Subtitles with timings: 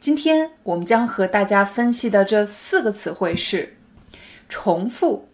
[0.00, 3.76] 今天我们将和大家分析的这四个词汇是：
[4.48, 5.28] 重复、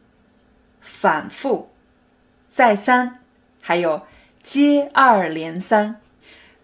[0.81, 1.71] 反复、
[2.53, 3.21] 再三，
[3.61, 4.03] 还有
[4.43, 6.01] 接二连三。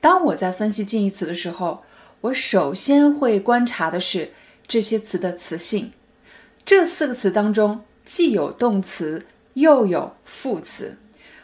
[0.00, 1.84] 当我在分析近义词的时候，
[2.22, 4.32] 我首先会观察的是
[4.66, 5.92] 这些词的词性。
[6.66, 10.98] 这四个词当中既有动词，又有副词。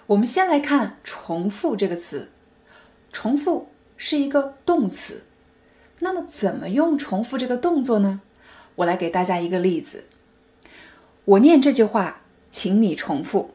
[0.08, 2.32] 我们先来看“重复”这个词
[3.12, 5.22] ，“重复”是一个动词。
[6.00, 8.20] 那么怎么用重复这个动作呢？
[8.76, 10.04] 我来给大家一个例子。
[11.24, 13.50] 我念这句话，请你重复。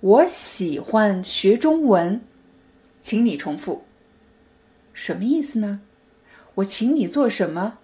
[0.00, 2.20] 我喜欢学中文，
[3.00, 3.84] 请你重复。
[4.92, 5.80] 什么意思呢？
[6.56, 7.78] 我请你做什么？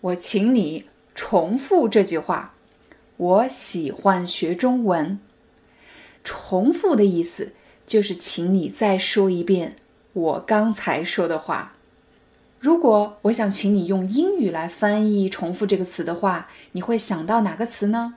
[0.00, 2.54] 我请你重复这句话。
[3.16, 5.18] 我喜欢学中文。
[6.22, 7.52] 重复的意思
[7.86, 9.76] 就是请你再说一遍
[10.12, 11.75] 我刚才说的话。
[12.58, 18.14] 如果我想请你用英语来翻译“重复”这个词的话，你会想到哪个词呢？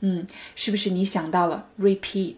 [0.00, 2.36] 嗯，是不是你想到了 “repeat”？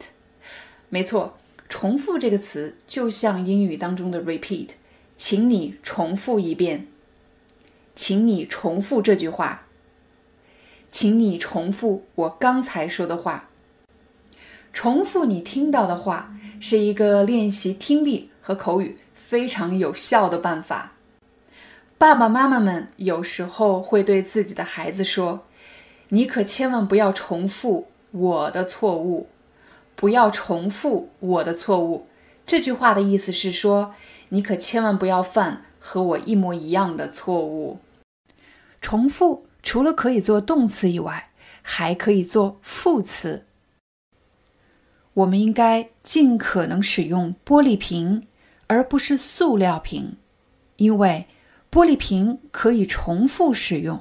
[0.89, 1.37] 没错
[1.69, 4.71] ，“重复”这个词就像英语当中的 “repeat”，
[5.17, 6.87] 请你重复一遍，
[7.97, 9.67] 请你重复这句话，
[10.91, 13.49] 请你重复我刚才说的话。
[14.73, 20.94] 重复你听到的话是一个练习听力和口语非常有效的办法。
[22.05, 25.47] 爸爸妈妈们有时候会对自己的孩子说
[26.11, 29.29] ：“你可千万不要重复我的错误，
[29.97, 32.07] 不要重复我的错误。”
[32.45, 33.95] 这句话的意思是说，
[34.29, 37.79] 你可千万不要犯和我一模一样的错误。
[38.83, 41.31] 重复除了可以做动词以外，
[41.63, 43.47] 还可以做副词。
[45.15, 48.27] 我们应该尽可能使用玻璃瓶，
[48.67, 50.19] 而不是塑料瓶，
[50.77, 51.27] 因为。
[51.75, 54.01] 玻璃瓶可以重复使用，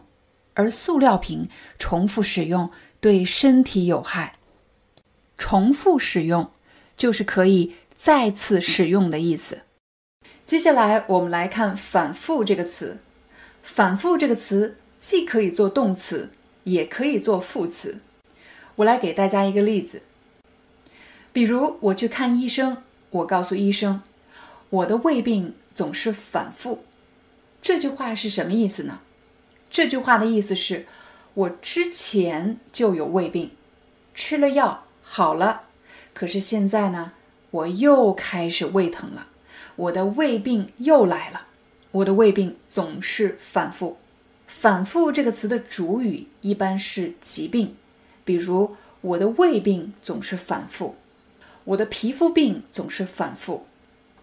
[0.53, 2.69] 而塑料瓶重复使用
[3.01, 4.35] 对身体有害。
[5.39, 6.51] 重复使用
[6.95, 9.61] 就是可以再次使用的意思。
[10.45, 12.99] 接下来我们来看“反复”这个词。
[13.63, 16.29] “反复”这个词既可以做动词，
[16.65, 17.97] 也可以做副词。
[18.75, 20.03] 我来给大家一个例子，
[21.31, 24.03] 比如我去看医生，我告诉医生，
[24.69, 26.85] 我的胃病总是反复。
[27.63, 28.99] 这句话是什么意思呢？
[29.71, 30.85] 这句话的意思是，
[31.33, 33.51] 我之前就有胃病，
[34.13, 35.61] 吃了药好了，
[36.13, 37.13] 可是现在呢，
[37.51, 39.27] 我又开始胃疼了，
[39.77, 41.43] 我的胃病又来了，
[41.91, 43.97] 我的胃病总是反复。
[44.45, 47.77] 反复这个词的主语一般是疾病，
[48.25, 50.97] 比如我的胃病总是反复，
[51.63, 53.65] 我的皮肤病总是反复，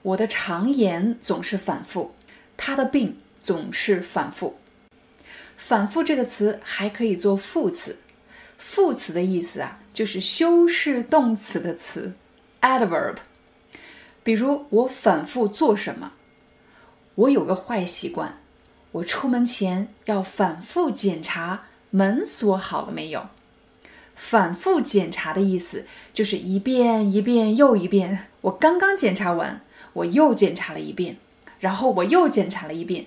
[0.03, 2.13] 我的肠炎总是反复，
[2.59, 3.17] 他的病。
[3.43, 4.59] 总是反复，
[5.57, 7.97] 反复这个词还可以做副词。
[8.59, 12.13] 副词的意思啊，就是修饰动词的词
[12.61, 13.17] ，adverb。
[14.23, 16.13] 比如我反复做什么？
[17.15, 18.39] 我有个坏习惯，
[18.93, 23.29] 我出门前要反复检查门锁好了没有。
[24.15, 28.27] 反复检查的意思就是一遍一遍又一遍。
[28.43, 29.63] 我刚刚检查完，
[29.95, 31.17] 我又检查了一遍，
[31.59, 33.07] 然后我又检查了一遍。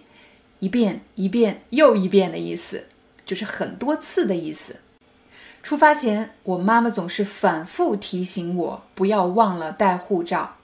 [0.63, 2.86] 一遍一遍又一遍的意思，
[3.25, 4.77] 就是很多次的意思。
[5.62, 10.56] 出发前，我妈妈总是反复提醒我不要忘了带护照。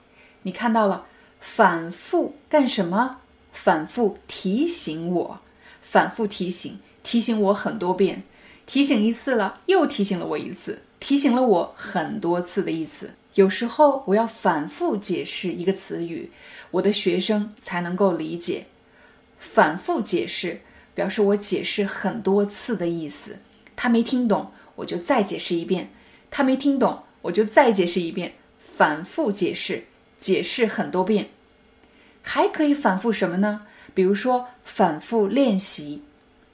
[0.44, 1.04] 你看到了，
[1.38, 3.18] 反复干什么？
[3.52, 5.40] 反复提醒我，
[5.82, 8.22] 反复提醒，提醒我很多遍，
[8.64, 13.10] 提醒一次了，又提醒了我一次，提醒了我很多次的意思。
[13.34, 16.30] 有时候我要反复解释一个词语，
[16.70, 18.64] 我的学生才能够理解。
[19.40, 20.60] 反复解释
[20.94, 23.38] 表示我解释很多次的意思，
[23.74, 25.86] 他没听懂，我就再解释一遍；
[26.30, 28.34] 他没听懂，我就再解释一遍。
[28.62, 29.84] 反复解释，
[30.18, 31.30] 解释很多遍，
[32.22, 33.66] 还可以反复什么呢？
[33.92, 36.02] 比如说反复练习。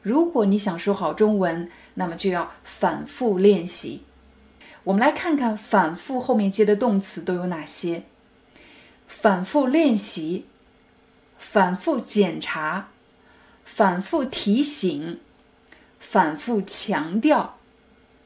[0.02, 4.02] 如果你想说好中文，那么就要反复练习。
[4.84, 8.04] 我们来看看反复后面接的动词都有哪些：
[9.08, 10.46] 反复练习、
[11.48, 12.88] 反复检查、
[13.64, 15.20] 反复提醒、
[15.98, 17.58] 反复强调。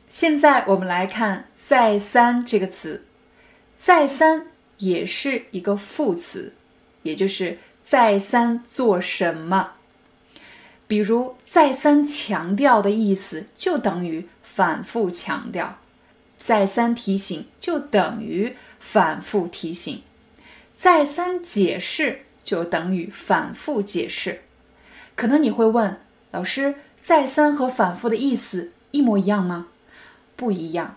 [0.08, 3.04] 现在我们来看“再三”这个词
[3.78, 4.46] ，“再三”
[4.78, 6.54] 也是一个副词，
[7.02, 9.74] 也就是再三做什么。
[10.88, 15.78] 比如“再三强调”的意思就等于反复强调。
[16.40, 20.02] 再三提醒就等于反复提醒，
[20.78, 24.42] 再三解释就等于反复解释。
[25.14, 26.00] 可能你会问
[26.30, 29.68] 老师，再三和反复的意思一模一样吗？
[30.36, 30.96] 不一样。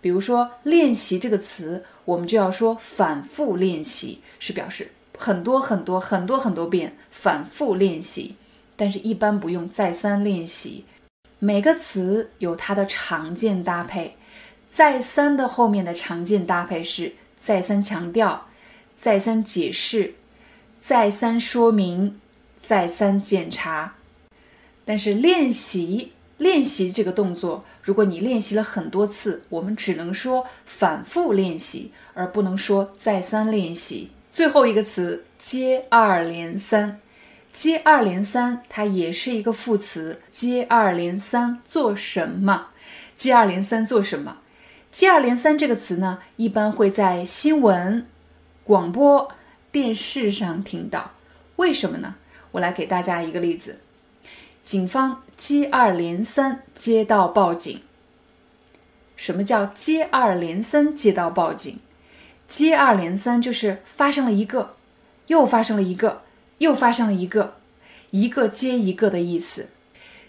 [0.00, 8.36] 比如说“练习”这个词，我们就要说反复练习，是表示很多很多很多很多遍反复练习。
[8.76, 10.86] 但是，一般不用再三练习。
[11.38, 14.16] 每个词有它的常见搭配。
[14.70, 18.46] 再三的后面的常见搭配是再三强调、
[18.96, 20.14] 再三解释、
[20.80, 22.18] 再三说明、
[22.62, 23.94] 再三检查。
[24.84, 34.10] 但是练习练习这个动作，如果你练习了很多次，我们只能说反复练习，而不能说再三练习。
[34.32, 36.98] 最后一个词接二连三，
[37.52, 40.20] 接二连三它也是一个副词。
[40.30, 42.68] 接二连三做什么？
[43.16, 44.38] 接二连三做什么？
[44.90, 48.06] 接二连三这个词呢，一般会在新闻、
[48.64, 49.30] 广播
[49.70, 51.12] 电视上听到。
[51.56, 52.16] 为什么呢？
[52.52, 53.78] 我来给大家一个例子：
[54.62, 57.80] 警方接二连三接到报警。
[59.16, 61.78] 什么叫接二连三接到报警？
[62.48, 64.76] 接二连三就是发生了一个，
[65.26, 66.22] 又发生了一个，
[66.58, 67.56] 又发生了一个，
[68.10, 69.68] 一个接一个的意思。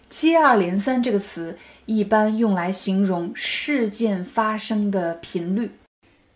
[0.10, 1.58] 接二连三这个词。
[1.88, 5.72] 一般用来形容事件发生的频率，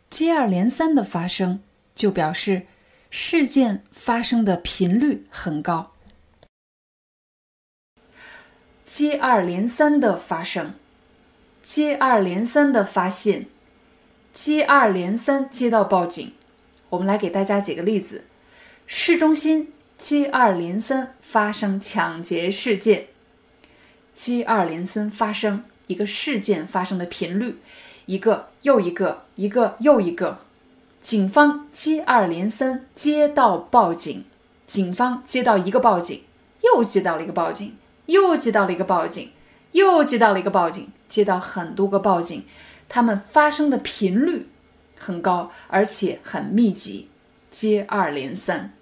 [0.10, 1.62] 接二连三的发生，
[1.96, 2.64] 就表示
[3.18, 5.94] 事件发生的频率很高。
[8.86, 10.74] 接二连三的发生，
[11.64, 13.46] 接二连三的发现，
[14.34, 16.34] 接二连三接到报警。
[16.90, 18.26] 我们来给大家举个例子：
[18.86, 23.08] 市中心接二连三发生抢劫事件。
[24.14, 27.56] 接二连三发生一个事件发生的频率，
[28.08, 30.42] 一个又一个，一个又一个。
[31.06, 34.26] 警方接二连三接到报警，
[34.66, 36.24] 警方接到一个报警，
[36.64, 39.30] 又接到了一个报警，又接到了一个报警，
[39.74, 42.44] 又接到了一个报警，接到很多个报警，
[42.90, 44.50] 他们发生的频率
[44.98, 47.08] 很高，而且很密集，
[47.52, 48.74] 接二连三。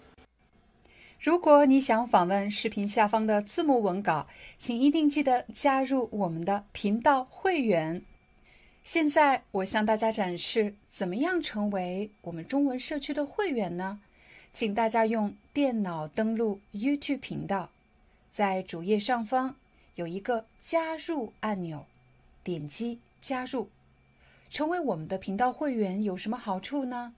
[1.19, 4.25] 如果你想访问视频下方的字幕文稿，
[4.57, 8.01] 请一定记得加入我们的频道会员。
[8.81, 13.99] 现在我向大家展示怎么样成为我们中文社区的会员呢？
[14.53, 17.71] 请大家用电脑登录 YouTube 频道，
[18.31, 19.55] 在主页上方
[19.95, 21.83] 有一个加入按钮，
[22.43, 23.67] 点击加入，
[24.51, 27.15] 成为我们的频道会员有什么好处呢？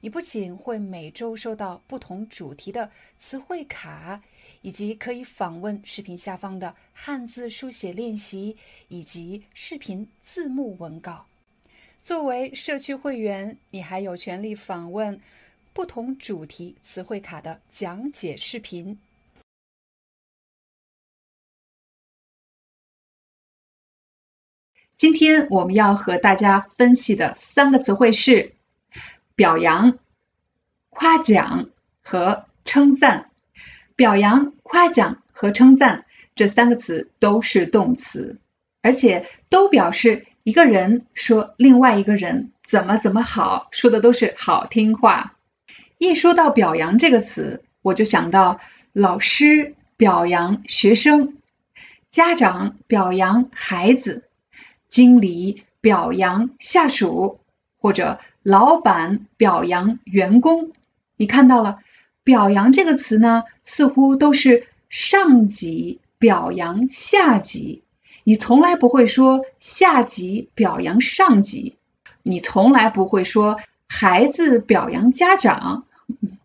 [0.00, 4.22] 你不仅会每周收到不同主题的词汇卡，
[4.62, 8.56] 以及可以访问视频下方的汉字书写练习
[8.88, 11.26] 以及视频字幕文稿。
[12.04, 15.18] 作为社区会员，你还有权利访问
[15.72, 18.98] 不同主题词汇卡的讲解视频。
[24.98, 28.54] 今天我们要和大家分析的三个词汇是。
[29.36, 29.98] 表扬、
[30.90, 31.70] 夸奖
[32.02, 33.30] 和称赞，
[33.96, 36.06] 表扬、夸奖和称赞
[36.36, 38.38] 这三个词都是动词，
[38.80, 45.34] 而且都表示一个人说另外一个人怎么怎么好，说的都是好听话。
[45.98, 48.60] 一说到表扬这个词，我就想到
[48.92, 51.38] 老师表扬学生，
[52.10, 54.22] 家长表扬孩子，
[54.88, 57.40] 经理表扬下属，
[57.80, 58.20] 或者。
[58.46, 60.72] 老板表扬员工，
[61.16, 61.78] 你看到了
[62.22, 63.44] “表扬”这个词呢？
[63.64, 67.83] 似乎都是上级表扬下级，
[68.24, 71.76] 你从来不会说下级表扬上级，
[72.22, 75.84] 你从来不会说孩子表扬家长，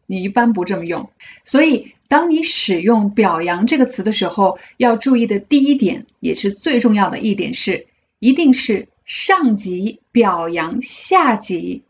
[0.05, 1.09] 你一般不这么用。
[1.45, 7.87] 所以，当你使用“表扬”这个词的时候，要注意的第一点，也是最重要的一点是，
[8.19, 11.83] 一定是上级表扬下级。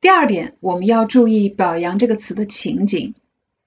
[0.00, 3.14] 第二点，我们要注意“表扬”这个词的情景。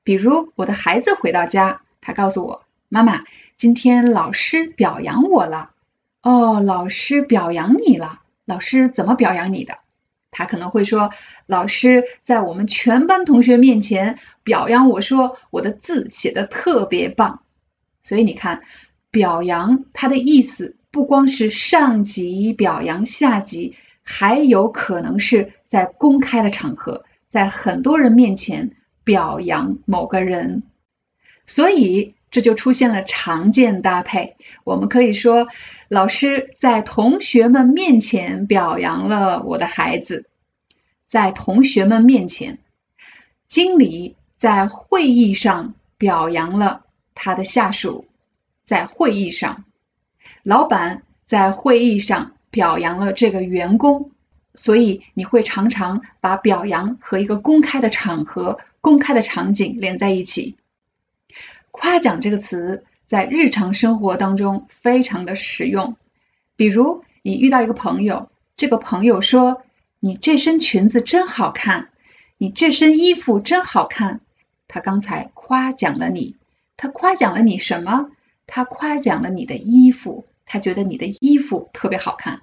[0.03, 3.23] 比如我的孩子回到家，他告诉我：“妈妈，
[3.61, 5.69] 今天老师表扬我了。”
[6.23, 8.23] 哦，老师表扬你了。
[8.43, 9.77] 老师怎么表扬你的？
[10.31, 11.11] 他可能会说
[11.45, 17.43] ：“老师在我们全班同学面前表扬我说我的字写的特别棒。”
[18.01, 18.63] 所以你看，
[19.11, 28.71] 表扬它的意思不光是上级表扬下级，还有可能是在公开的场合，在很多人面前
[29.03, 30.63] 表扬某个人。
[31.45, 34.35] 所以这就出现了常见搭配。
[34.63, 35.47] 我们可以说，
[35.89, 40.25] 老师在同学们面前表扬了我的孩子，
[41.05, 42.57] 在同学们面前，
[43.45, 46.85] 经理在会议上表扬了。
[47.13, 48.05] 他的下属
[48.63, 49.65] 在会议上，
[50.41, 54.11] 老板在会议上表扬了这个员工，
[54.55, 60.55] 所以你会常常把表扬和一个公开的场合、公开的场景连在一起。
[61.71, 65.95] 夸奖这个词在日常生活当中非常的实用，
[66.55, 69.63] 比如你遇到一个朋友，这个朋友说
[69.99, 71.89] ：“你这身裙子真好看，
[72.37, 74.21] 你这身衣服真好看。”
[74.67, 76.35] 他刚才夸奖了你。
[76.77, 78.09] 他夸奖了你什么？
[78.47, 82.41] 他夸奖了你的衣服，他觉得你的衣服特别好看。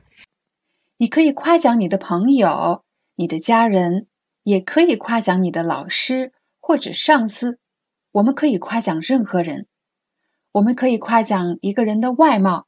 [0.96, 2.82] 你可以夸奖你的朋友、
[3.14, 4.06] 你的家人，
[4.42, 7.58] 也可以夸奖你的老师或者上司。
[8.18, 9.68] 我们可以夸奖任何人，
[10.50, 12.66] 我们可以夸奖一个人的外貌、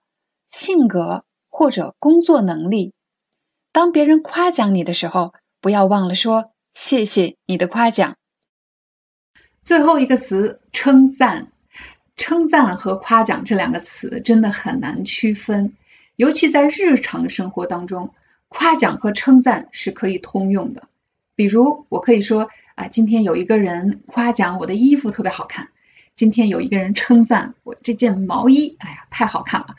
[0.53, 2.95] 性格或者工作能力。
[3.73, 8.17] 当别人夸奖你的时候，不要忘了说谢谢你的夸奖。
[9.65, 11.51] 最后一个词，称赞。
[12.15, 15.75] 称赞和夸奖这两个词真的很难区分，
[16.15, 18.15] 尤其在日常生活当中，
[18.47, 20.85] 夸奖和称赞是可以通用的。
[21.35, 22.49] 比如，我可以说
[22.81, 25.67] 啊，今天有一个人夸奖我的衣服特别好看；
[26.15, 29.75] 今天有一个人称赞我这件毛衣，哎呀，太好看了；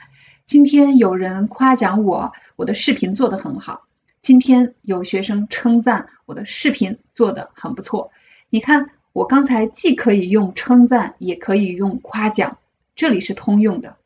[0.46, 3.88] 今天有人夸奖我，我的视频做得很好；
[4.22, 8.12] 今天有学生称赞我的视频做得很不错。
[8.50, 8.92] 你看。
[9.14, 12.60] 我刚才既可以用称赞，也可以用夸奖，
[12.96, 13.98] 这里是通用的，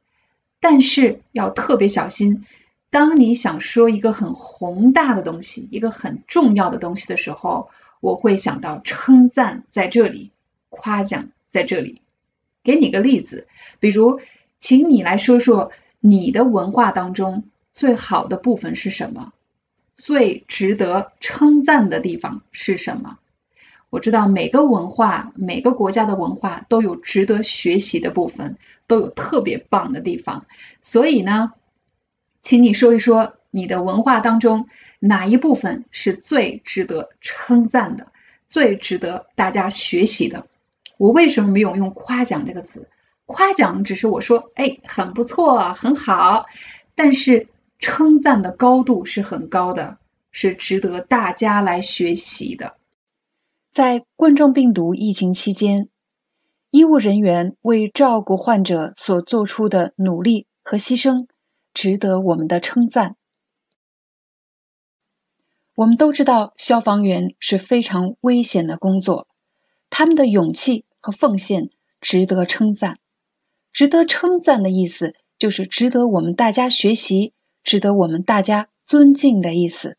[0.59, 2.43] 但是要特别小心。
[2.89, 10.31] 当你想说一个很宏大的东西，一个很重要的东西的时候，我会想到称赞在这里，
[10.69, 12.01] 夸奖在这里。
[12.63, 13.47] 给你个例子，
[13.79, 14.19] 比如，
[14.59, 19.33] 请你来说说你的文化当中最好的部分是什么，
[19.93, 23.19] 最值得称赞的地方是什么。
[23.91, 30.45] 我知道每个文化、每个国家的文化都有值得学习的部分，都有特别棒的地方。
[30.81, 31.53] 所以呢，
[32.41, 34.67] 请你说一说你的文化当中
[34.99, 38.07] 哪一部分是最值得称赞的、
[38.47, 40.47] 最值得大家学习的。
[40.97, 42.87] 我为什么没有用夸奖这个词？
[43.25, 46.45] 夸奖只是我说，哎，很不错，很好。
[46.93, 47.47] 但是
[47.79, 49.97] 称赞的高度是很高的，
[50.31, 52.75] 是值得大家来学习的。
[53.73, 55.89] 在冠状病毒疫情期间，
[56.71, 61.27] 医务人员为照顾患者所做出的努力和牺牲，
[61.73, 63.15] 值得我们的称赞。
[65.75, 69.27] 我们都知道，消防员是非常危险的工作，
[69.89, 72.99] 他们的勇气和奉献值得称赞。
[73.73, 79.97] 值得称赞的意思，就是值得我们大家学习、值得我们大家尊敬的意思。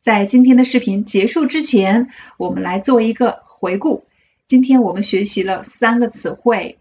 [0.00, 4.06] 在今天的视频结束之前，我们来做一个回顾。
[4.46, 6.78] 今天我们学习了三个词汇：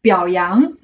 [0.00, 0.74] 表扬、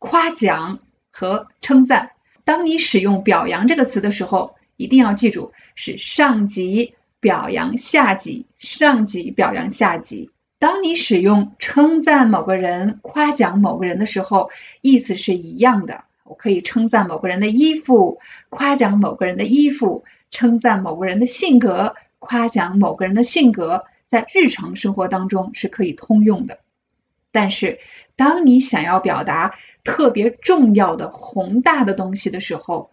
[0.00, 0.80] 夸奖
[1.12, 2.13] 和称赞。
[2.44, 10.30] 当你使用“表扬”这个词的时候，一定要记住是上级表扬下级，上级表扬下级。
[10.58, 16.04] 当你使用称赞某个人、夸奖某个人的时候，意思是一样的。
[16.24, 20.04] 我可以称赞某个人的衣服，夸奖某个人的衣服。
[20.30, 26.58] 称赞某个人的性格，夸奖某个人的性格，在日常生活当中是可以通用的。
[27.30, 27.78] 但是，
[28.16, 32.90] 当你想要表达特别重要的宏大的东西的时候，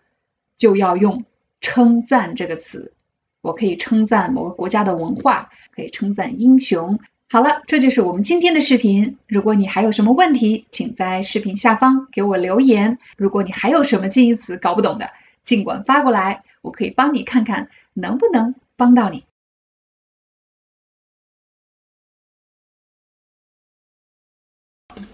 [0.57, 1.25] 就要用
[1.62, 2.93] 称赞这个词。
[3.41, 7.00] 我可以称赞某个国家的文化，可以称赞英雄。
[7.27, 9.17] 好了，这就是我们今天的视频。
[9.25, 13.00] 如果你还有什么问题，请在视频下方给我留言。
[13.17, 15.10] 如果你还有什么近义词搞不懂的，
[15.41, 16.43] 尽管发过来。
[16.62, 19.24] 我可以帮你看看能不能帮到你。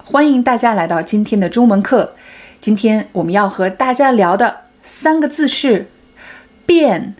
[0.09, 2.15] 欢迎大家来到今天的中文课。
[2.61, 5.87] 今天我们要和大家聊的三个字是
[6.65, 7.13] “变、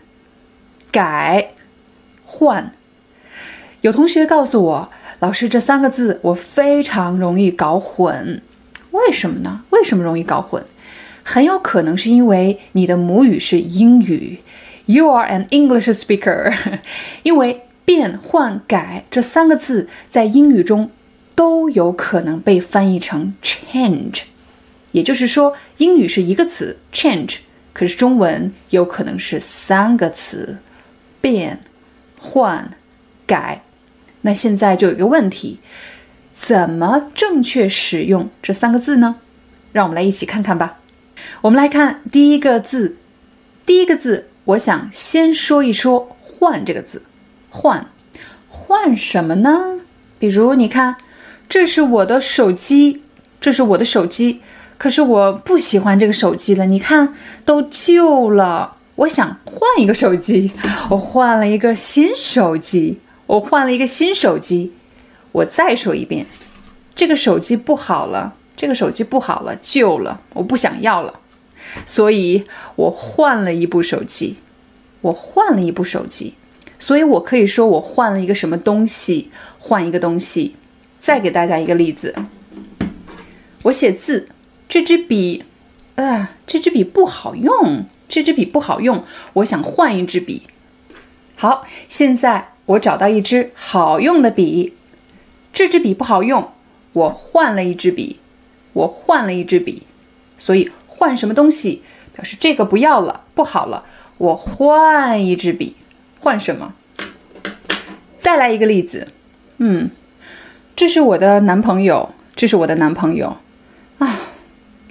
[0.90, 1.50] 改、
[2.24, 2.72] 换”。
[3.82, 8.40] 有同学告诉我，老师这三个字我非常容易搞混，
[8.92, 9.64] 为什么呢？
[9.68, 10.64] 为什么容易搞混？
[11.22, 14.40] 很有可能是因为你的母语是英语
[14.86, 16.54] ，You are an English speaker。
[17.22, 20.90] 因为变换改这三个字在英语中
[21.38, 24.22] 都有可能被翻译成 change，
[24.90, 27.36] 也就是说英语是一个词 change，
[27.72, 30.58] 可是中文有可能是三个词
[31.20, 31.60] 变
[32.18, 32.72] 换
[33.24, 33.62] 改。
[34.22, 35.60] 那现在就有一个问题，
[36.34, 39.20] 怎么正确使用这三个字呢？
[39.70, 40.80] 让我们来一起看看吧。
[41.42, 42.96] 我们来看第一个字，
[43.64, 47.02] 第一个字，我想先说一说“换”这个字。
[47.50, 47.86] 换，
[48.48, 49.78] 换什么呢？
[50.18, 50.96] 比如，你看，
[51.48, 53.02] 这是我的手机，
[53.40, 54.40] 这是我的手机，
[54.76, 56.66] 可是我不喜欢这个手机了。
[56.66, 57.14] 你看，
[57.44, 60.52] 都旧了，我想换一个手机。
[60.90, 63.00] 我换了一个新手机。
[63.28, 64.72] 我换了一个新手机，
[65.32, 66.24] 我再说一遍，
[66.94, 71.20] 这个手机不好了，这个手机不好了，旧了，我不想要了，
[71.84, 72.44] 所以
[72.76, 74.38] 我换了一部手机，
[75.02, 76.36] 我换了一部手机，
[76.78, 80.56] 所以我可以说我换了一个什么东西，换一个东西。
[81.00, 82.14] 再给大家一个例子，
[83.64, 84.28] 我写字，
[84.68, 85.44] 这支笔，
[85.96, 90.42] 啊，这支笔不好用，这支笔不好用，我想换一支笔。
[91.36, 92.52] 好，现在。
[92.68, 94.74] 我找到一支好用的笔，
[95.54, 96.52] 这支笔不好用，
[96.92, 98.18] 我换了一支笔，
[98.74, 99.84] 我换了一支笔，
[100.36, 103.86] 所以换什么东西表示这个不要了，不好了，
[104.18, 105.76] 我换一支笔，
[106.20, 106.74] 换什么？
[108.18, 109.08] 再来一个例子，
[109.56, 109.88] 嗯，
[110.78, 113.36] 这是我的男朋友，这是我的男朋友
[113.98, 114.20] 啊，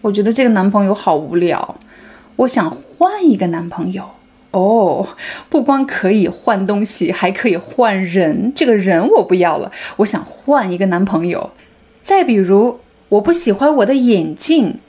[0.02, 1.76] 我觉得这个男朋友好无聊，
[2.36, 4.04] 我想换一个男朋友。
[4.52, 5.08] 哦，
[5.48, 8.52] 不光可以换东西，还可以换人。
[8.54, 11.52] 这个人我不要了，我想换一个男朋友。
[12.04, 14.80] 再比如，我不喜欢我的眼镜，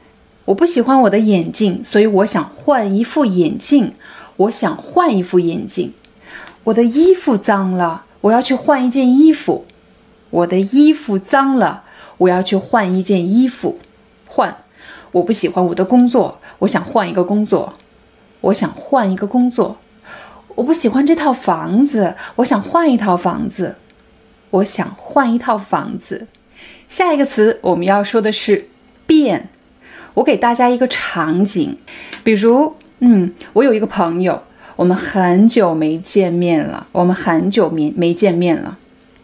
[0.46, 3.92] 我不喜欢我的眼镜，所以我想换一副眼镜。
[4.36, 5.92] 我想换一副眼镜。
[6.64, 9.64] 我的衣服脏了，我要去换一件衣服。
[10.30, 11.84] 我的衣服脏了，
[12.18, 13.78] 我要去换一件衣服。
[14.26, 14.56] 换。
[15.12, 17.72] 我不喜欢我的工作，我想换一个工作。
[18.40, 19.78] 我想换一个工作，
[20.54, 23.76] 我不喜欢这套房子，我想换一套房子。
[24.50, 26.26] 我想换一套房子。
[26.88, 28.66] 下一个词我们要说的是
[29.06, 29.48] 变。
[30.14, 31.76] 我给大家一个场景，
[32.22, 34.42] 比如，嗯，我有一个朋友，
[34.76, 38.78] 我们很久没见面了，我们很久没没见面了。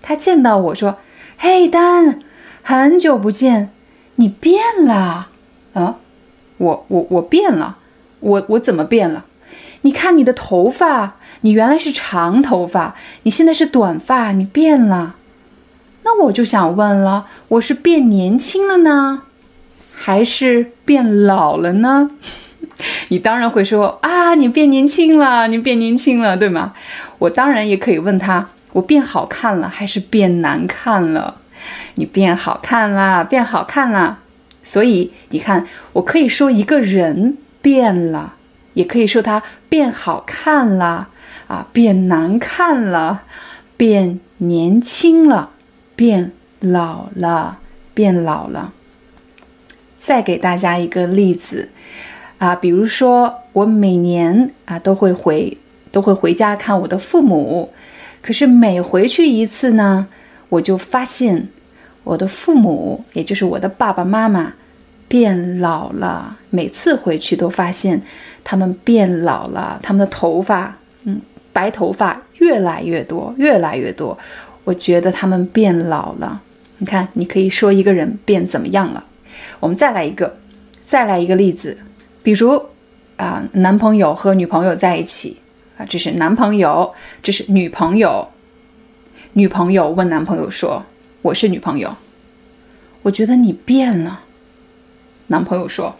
[0.06, 0.98] 他见到我说
[1.38, 2.20] ：“嘿，丹，
[2.62, 3.70] 很久不见，
[4.16, 5.28] 你变了
[5.72, 5.98] 啊！”
[6.58, 7.78] 我我我变了。
[8.20, 9.24] 我我怎么变了？
[9.80, 15.16] 你看你的头发，你原来是长头发，你现在是短发，你变了。
[16.04, 19.22] 那我就想问了，我是变年轻了呢，
[19.94, 22.10] 还是变老了呢？
[23.08, 26.74] 你当然会说啊，你变年轻了，你变年轻了，对吗？
[27.18, 31.40] 我当然也可以问他，我变好看了还是变难看了？
[31.96, 34.20] 你变好看啦，变好看啦。
[34.62, 37.38] 所以你看，我可以说一个人。
[37.64, 38.34] 变了，
[38.74, 41.08] 也可以说他变好看了
[41.46, 43.22] 啊，变难看了，
[43.78, 45.48] 变年轻了，
[45.96, 47.56] 变老了，
[47.94, 48.74] 变老了。
[49.98, 51.70] 再给大家一个例子
[52.36, 55.56] 啊，比如说我每年啊都会回
[55.90, 57.72] 都会回家看我的父母，
[58.24, 60.06] 可是每回去一次呢，
[60.48, 61.48] 我就发现
[62.04, 64.54] 我的父母，也就是我的爸爸妈妈。
[65.06, 68.00] 变老了，每次回去都发现
[68.42, 71.20] 他们变老了，他们的头发，嗯，
[71.52, 74.18] 白头发越来越多，越来越多。
[74.64, 76.40] 我觉得他们变老了。
[76.78, 79.04] 你看，你可以说一个人变怎么样了？
[79.60, 80.38] 我们再来一个，
[80.84, 81.76] 再来一个例子，
[82.22, 82.60] 比如
[83.16, 85.36] 啊，男朋友和女朋友在一起
[85.76, 88.28] 啊，这是男朋友，这是女朋友。
[89.32, 90.84] 女朋友问男朋友说
[91.22, 91.96] ：“我是女朋友，
[93.02, 94.20] 我觉得你变了。”
[95.28, 95.96] 男朋友说：“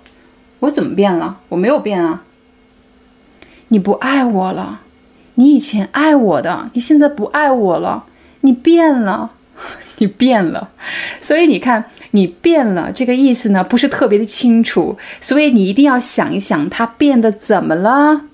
[0.61, 1.41] 我怎么变了？
[1.49, 2.23] 我没有变啊！
[3.69, 4.83] 你不爱我了，
[5.35, 8.05] 你以前爱我的，你现在不爱我了，
[8.43, 9.33] 你变了，
[9.99, 10.71] 你变了。
[11.21, 14.97] 所以你看，你变了这个意思呢，不是特别的清楚。
[15.21, 18.27] 所以你一定要想一想，他变得怎么了？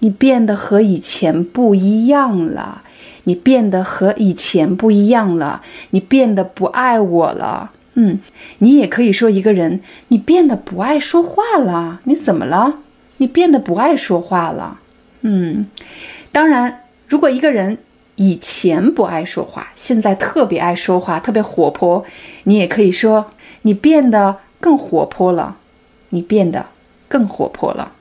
[0.00, 2.82] 你变得和以前不一样了，
[3.24, 8.20] 你变得和以前不一样了，你变得不爱我了。”嗯，
[8.58, 12.00] 你也可以说一个人，你变得不爱说话了。
[12.04, 12.78] 你怎么了？
[13.16, 14.78] 你变得不爱说话了。
[15.22, 15.66] 嗯，
[16.32, 17.78] 当然，如果一个人
[18.14, 22.04] 以前不爱说话，现在特别爱说话，特别活泼。
[22.44, 23.32] 你也可以说
[23.62, 25.56] 你变得更活泼了，
[26.10, 26.66] 你变得
[27.08, 27.92] 更活泼了。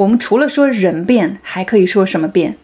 [0.00, 2.56] 我们除了说人变，还可以说什么变？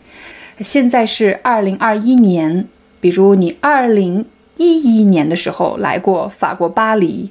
[0.60, 2.66] 现在是二零二一年，
[2.98, 4.24] 比如你二零
[4.56, 7.30] 一一年的时候来过法国巴黎，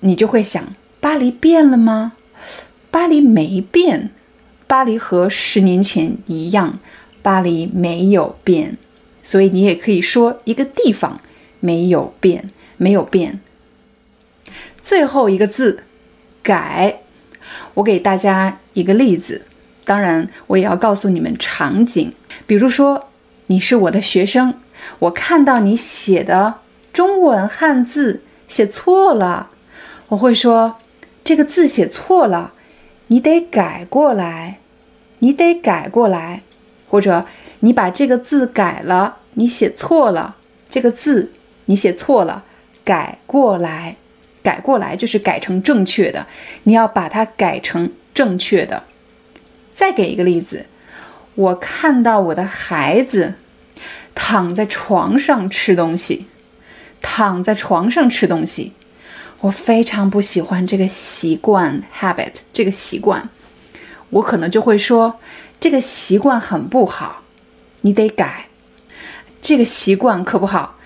[0.00, 2.14] 你就会想：巴黎变了吗？
[2.90, 4.10] 巴黎没变，
[4.66, 6.80] 巴黎和十年前一样，
[7.22, 8.76] 巴黎没有变。
[9.22, 11.20] 所以你也可以说一个地方
[11.60, 13.38] 没有变，没有变。
[14.82, 15.84] 最后一个字，
[16.42, 16.98] 改。
[17.74, 19.42] 我给大家一个例子。
[19.84, 22.12] 当然，我也要告诉你们场景，
[22.46, 23.08] 比如说
[23.46, 24.54] 你是我的学生，
[24.98, 26.54] 我看到你写的
[26.92, 29.50] 中文汉字写错了，
[30.08, 30.76] 我会说
[31.22, 32.52] 这个字写错了，
[33.08, 34.58] 你得改过来，
[35.18, 36.42] 你得改过来，
[36.88, 37.26] 或者
[37.60, 40.36] 你把这个字改了，你写错了，
[40.70, 41.32] 这个字
[41.66, 42.44] 你写错了，
[42.84, 43.96] 改过来，
[44.42, 46.26] 改过来就是改成正确的，
[46.62, 48.84] 你要把它改成正确的。
[49.72, 50.66] 再给一个例子，
[51.34, 53.34] 我看到我的孩子
[54.14, 56.26] 躺在床上吃东西，
[57.02, 58.72] 躺在床上吃东西，
[59.40, 63.28] 我非常不喜欢这个习惯 （habit） 这个习惯，
[64.10, 65.18] 我可能就会说
[65.58, 67.22] 这个习惯很不好，
[67.80, 68.46] 你得改。
[69.42, 70.76] 这个习惯可不好，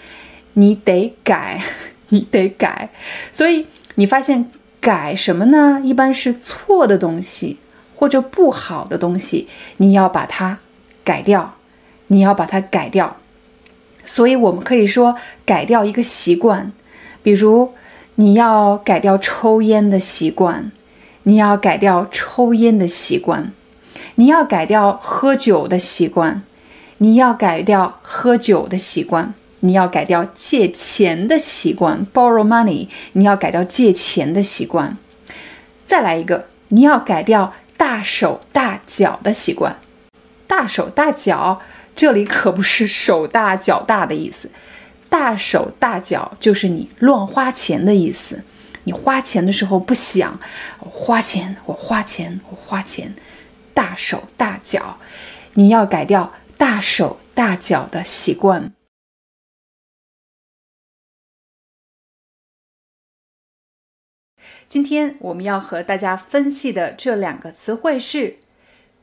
[0.54, 1.62] 你得改，
[2.08, 2.88] 你得改。
[3.30, 5.80] 所以你发现改什么呢？
[5.84, 7.58] 一般是错的东西。
[8.00, 10.60] 或者不好的东西，你要把它
[11.02, 11.56] 改掉，
[12.06, 13.16] 你要把它改掉。
[14.04, 16.72] 所以，我们可以说改掉一个习惯，
[17.24, 17.72] 比如
[18.14, 20.70] 你要改掉抽烟的习惯，
[21.24, 23.50] 你要改掉抽烟的习惯，
[24.14, 26.44] 你要改掉喝酒的习惯，
[26.98, 34.96] 你要改掉喝酒的习惯，你要改掉借钱的习惯，borrow money，你要改掉借钱的习惯。
[35.86, 37.54] 再来一个，你要改掉。
[37.78, 39.78] 大手大脚的习惯，
[40.48, 41.60] 大手大脚，
[41.94, 44.50] 这里可不是手大脚大的意思，
[45.08, 48.42] 大手大脚就是你乱花钱的意思。
[48.82, 50.40] 你花钱的时候不想
[50.80, 53.14] 花钱，我花钱，我花钱，
[53.72, 54.96] 大手大脚，
[55.54, 58.72] 你要改掉大手大脚的习惯。
[64.68, 68.36] 今天我们要和大家分析的这两个词汇是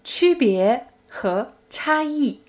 [0.03, 2.41] 区别和差异。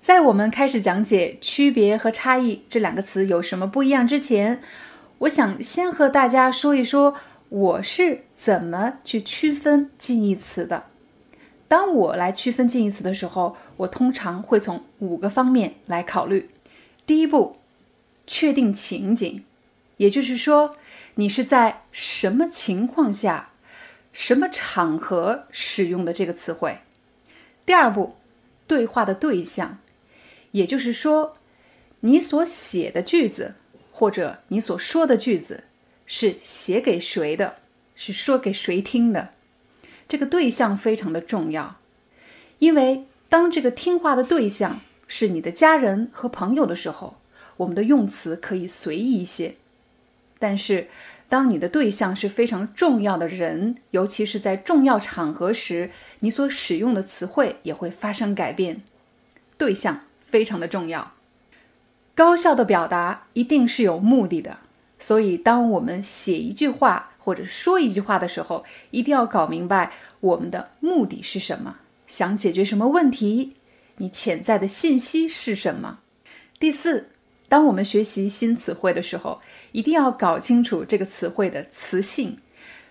[0.00, 4.60] 在我们开始讲解区别和差异这两个词有什么不一样之前，
[5.18, 7.14] 我想先和大家说一说
[7.50, 10.86] 我是怎么去区分近义词的。
[11.68, 16.50] 当我来区分近义词的时候，我通常会从五个方面来考虑。
[17.06, 17.58] 第一步，
[18.26, 19.44] 确定情景，
[19.98, 20.74] 也就是说。
[21.18, 23.48] 你是在什么情况下、
[24.12, 26.80] 什么场合使用的这个词汇？
[27.64, 28.16] 第二步，
[28.66, 29.78] 对话的对象，
[30.50, 31.38] 也就是说，
[32.00, 33.54] 你所写的句子
[33.90, 35.64] 或者你所说的句子
[36.04, 37.56] 是写给谁的？
[37.94, 39.30] 是说给谁听的？
[40.06, 41.76] 这个对象非常的重要，
[42.58, 47.16] 因为当这个听话的对象是你的家人和朋友的时候，
[47.56, 49.56] 我们的用词可以随意一些。
[50.38, 50.88] 但是，
[51.28, 58.82] 当你的对象是非常重要的人，尤其是在重要场合时，你所使用的词汇也会发生改变。
[59.56, 61.14] 对象非常的重要，
[62.14, 64.58] 高效的表达一定是有目的的。
[64.98, 73.54] 所以，当我们写一句话或者说一句话的时候，一定要搞明白我们的目的是什么，想解决什么问题，
[73.96, 76.00] 你潜在的信息是什么。
[76.60, 77.08] 第四。
[77.48, 79.40] 当我们学习新词汇的时候，
[79.76, 82.38] 一定要搞清楚这个词汇的词性。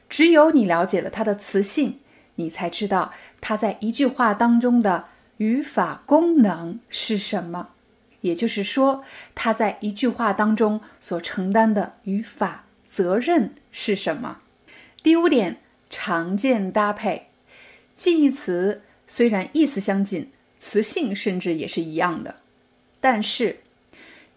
[0.08, 1.98] 只有你了解了它的词性，
[2.36, 5.06] 你才知道它在一句话当中的
[5.38, 7.70] 语法功能是什么。
[8.22, 14.42] 也就是说，它在一句话当中所承担的语法责任是什么。
[15.02, 15.58] 第五点，
[15.90, 17.30] 常见搭配。
[17.96, 22.36] 近义词虽然意思相近，词性甚至也是一样的，
[23.02, 23.62] 但是。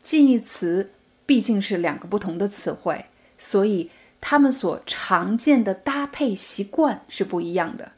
[0.01, 0.93] 近义词
[1.29, 3.05] 毕竟是两个不同的词汇，
[3.37, 7.93] 所以它们所常见的搭配习惯是不一样的。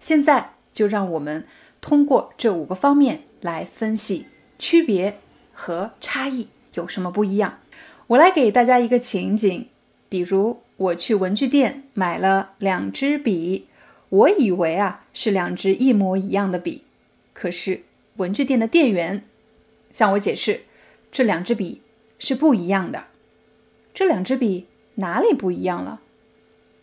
[0.00, 1.46] 现在就让我们
[1.82, 4.24] 通过这五个方面来分析
[4.58, 5.18] 区别
[5.52, 7.58] 和差异有什么不一样。
[8.06, 9.66] 我来给大家一个情景，
[10.08, 13.66] 比如我去文具店买了两支笔，
[14.08, 16.84] 我以为啊是两支一模一样的笔，
[17.34, 17.82] 可是
[18.16, 19.24] 文具店的店员。
[19.92, 20.62] 向我解释
[21.12, 21.82] 这两支笔
[22.18, 23.04] 是不一样的。
[23.94, 26.00] 这两支笔哪里不一样了？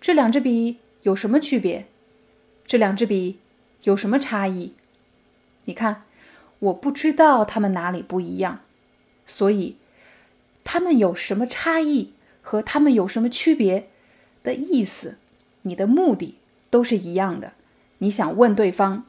[0.02, 1.86] 这两支笔有什么区别？
[2.66, 3.40] 这两支笔
[3.84, 4.74] 有什么差异？
[5.66, 6.04] 你看，
[6.60, 8.62] 我不知道它们哪里不一样，
[9.26, 9.78] 所以
[10.64, 13.90] 它们有什么差异和它们有什么区别
[14.44, 15.18] 的意思，
[15.64, 16.38] 你的目的
[16.70, 17.54] 都是一样的。
[18.00, 19.06] 你想问对方，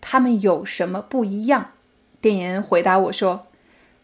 [0.00, 1.72] 他们有什么不一样？
[2.20, 3.46] 店员回答我说：“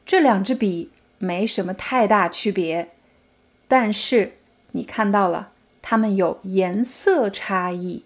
[0.07, 0.91] 这两支笔
[1.25, 2.91] 没什么太大区别，
[3.67, 4.35] 但是
[4.73, 8.05] 你看到了，它们有颜色差异，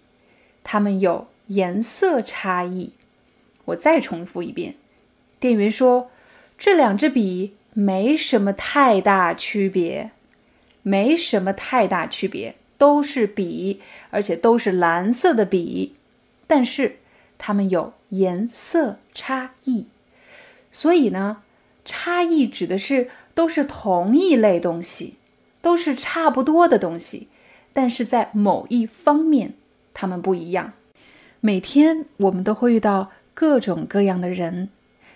[0.63, 2.93] 它们有颜色差异。”
[3.65, 4.75] 我再重复一遍，
[5.39, 6.09] 店员说
[6.57, 10.09] ：“这两支笔没什么太大区别，
[10.81, 13.79] 没什么太大区别，都是笔，
[14.09, 15.95] 而且都是蓝色的笔。”
[16.47, 16.97] 但是
[17.37, 19.85] 它们有颜色差异，
[20.71, 21.43] 所以呢，
[21.89, 25.15] 差异指的是都是同一类东西，
[25.61, 27.27] 都是差不多的东西，
[27.73, 29.53] 但是在某一方面
[29.93, 30.73] 它们不一样。
[31.41, 34.69] 每天我们都会遇到各种各样的人，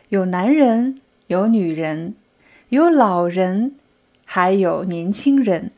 [0.09, 2.15] 有男人，有女人，
[2.69, 3.75] 有老人，
[4.25, 5.71] 还有年轻人。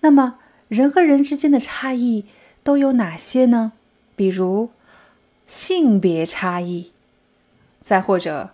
[0.00, 2.26] 那么人和人之间的差异
[2.62, 3.72] 都有哪些呢？
[4.14, 4.70] 比如。
[5.48, 6.90] 性别差异，
[7.80, 8.50] 再或者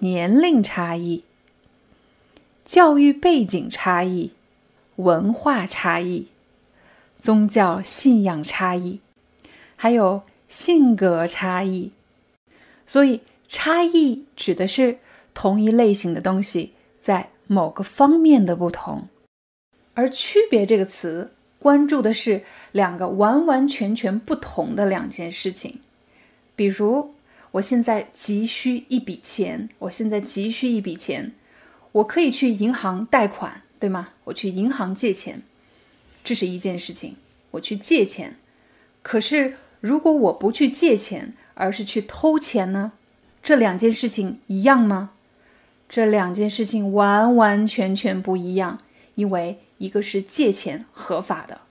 [0.00, 1.24] 年龄差异、
[2.64, 4.32] 教育背景差异、
[4.96, 6.28] 文化差异、
[7.18, 9.00] 宗教信仰差异，
[9.76, 11.92] 还有性格差异。
[12.86, 14.98] 所以，差异指的是
[15.34, 19.08] 同一类型的东西在某个方面的不同，
[19.94, 25.80] 而区别这个词关注的是两个完完全全不同的两件事情。
[26.56, 27.14] 比如，
[27.52, 31.32] 我现在急需一笔钱，我现在急需一笔钱，
[31.92, 34.08] 我可以去银行贷款，对吗？
[34.24, 35.42] 我去银行借钱，
[36.22, 37.16] 这是一件事情。
[37.52, 38.36] 我去借钱，
[39.02, 42.92] 可是如果我不去借钱，而是去偷钱呢？
[43.42, 45.10] 这两件事情一样吗？
[45.88, 48.78] 这两件事情完完全全不一样，
[49.16, 51.62] 因为一个是借钱合法的，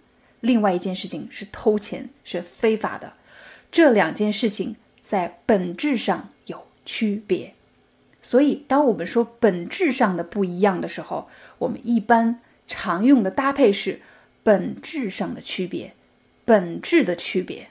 [0.42, 3.14] 另外一件事情是偷钱是非法的。
[3.72, 4.76] 这两件事情
[5.10, 7.56] 在本质上有区别，
[8.22, 14.02] 所以当我们说本质上的不一样的时候，我们一般常用的搭配是
[14.44, 15.96] 本质上的区别，
[16.46, 17.70] 本质的区别。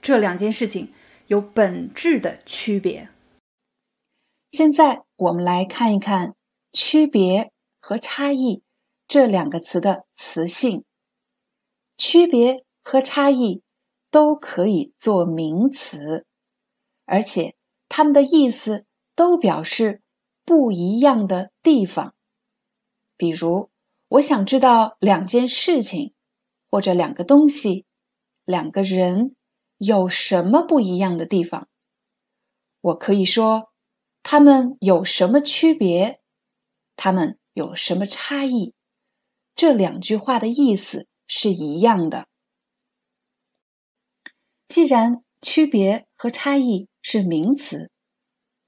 [0.00, 0.92] 这两件事情
[1.26, 3.08] 有本质的区别。
[4.52, 6.36] 现在我们来看一看
[6.72, 7.50] “区别”
[7.82, 8.62] 和“差异”
[9.08, 10.84] 这两个词的词性。
[11.98, 13.62] 区别和差异。
[14.12, 16.26] 都可以做名词，
[17.12, 17.54] 而且
[17.90, 20.00] 它们的意思都表示
[20.46, 22.14] 不一样的地方。
[23.18, 23.70] 比如，
[24.08, 26.14] 我想知道两件事情，
[26.70, 27.84] 或者两个东西、
[28.46, 29.36] 两个人
[29.76, 31.68] 有什么不一样的地方，
[32.80, 33.70] 我可以说
[34.22, 36.22] 他们有什么区别，
[36.96, 38.72] 他们有什么差异。
[39.54, 42.26] 这两句话的意思是一样的。
[44.66, 47.90] 既然区别和差异是名词，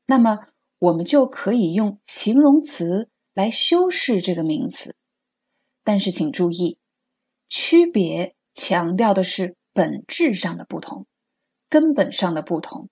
[0.06, 4.94] 那么我们就可以用形容词来修饰这个名词。
[5.82, 6.78] 但是请注意，
[7.48, 11.06] 区别强调的是本质上的不同，
[11.70, 12.90] 根本上的不同。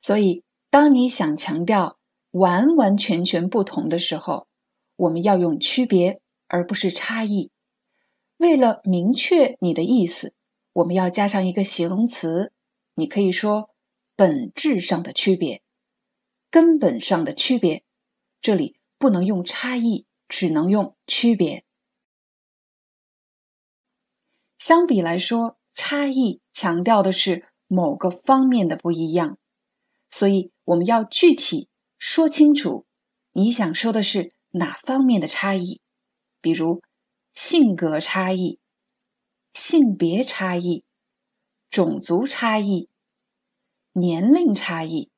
[0.00, 1.98] 所以，当你想强调
[2.30, 4.46] 完完全全不同的时候，
[4.96, 7.50] 我们要用区别而不是差异。
[8.36, 10.34] 为了明确你的意思。
[10.74, 12.52] 我们要加上一个形容词，
[12.94, 13.70] 你可以说
[14.18, 15.62] 本质上的区别、
[16.50, 17.84] 根本上的区别。
[18.40, 21.64] 这里不能用差异，只能用区别。
[24.58, 29.38] 相比来说，差异强调的是某个方面的不一样，
[30.10, 32.88] 所以我们要具体说清楚
[33.30, 35.80] 你想说的是哪方面的差异，
[36.40, 36.82] 比如
[37.34, 38.58] 性格差异。
[39.54, 40.84] 性别差异、
[41.70, 42.87] 种族差异、
[44.00, 45.10] 年龄差异，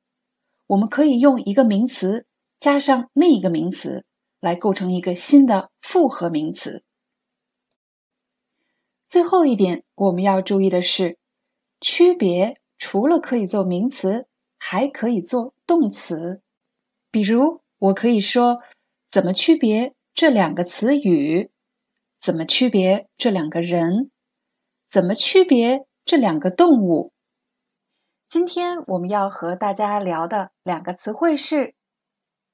[0.67, 2.25] 我们可以用一个名词
[2.59, 4.05] 加上另一个名词，
[4.39, 6.83] 来构成一个新的复合名词。
[9.09, 11.17] 最后一点，我们要注意的是，
[11.81, 16.41] 区别除了可以做名词，还可以做动词。
[17.09, 18.61] 比如，我可以说
[19.11, 21.51] ：“怎么区别这两个词语？
[22.21, 24.11] 怎么区别这两个人？”
[24.89, 27.13] 怎么区别这两个动物？
[28.31, 31.73] 今天我们要和大家聊的两个词汇是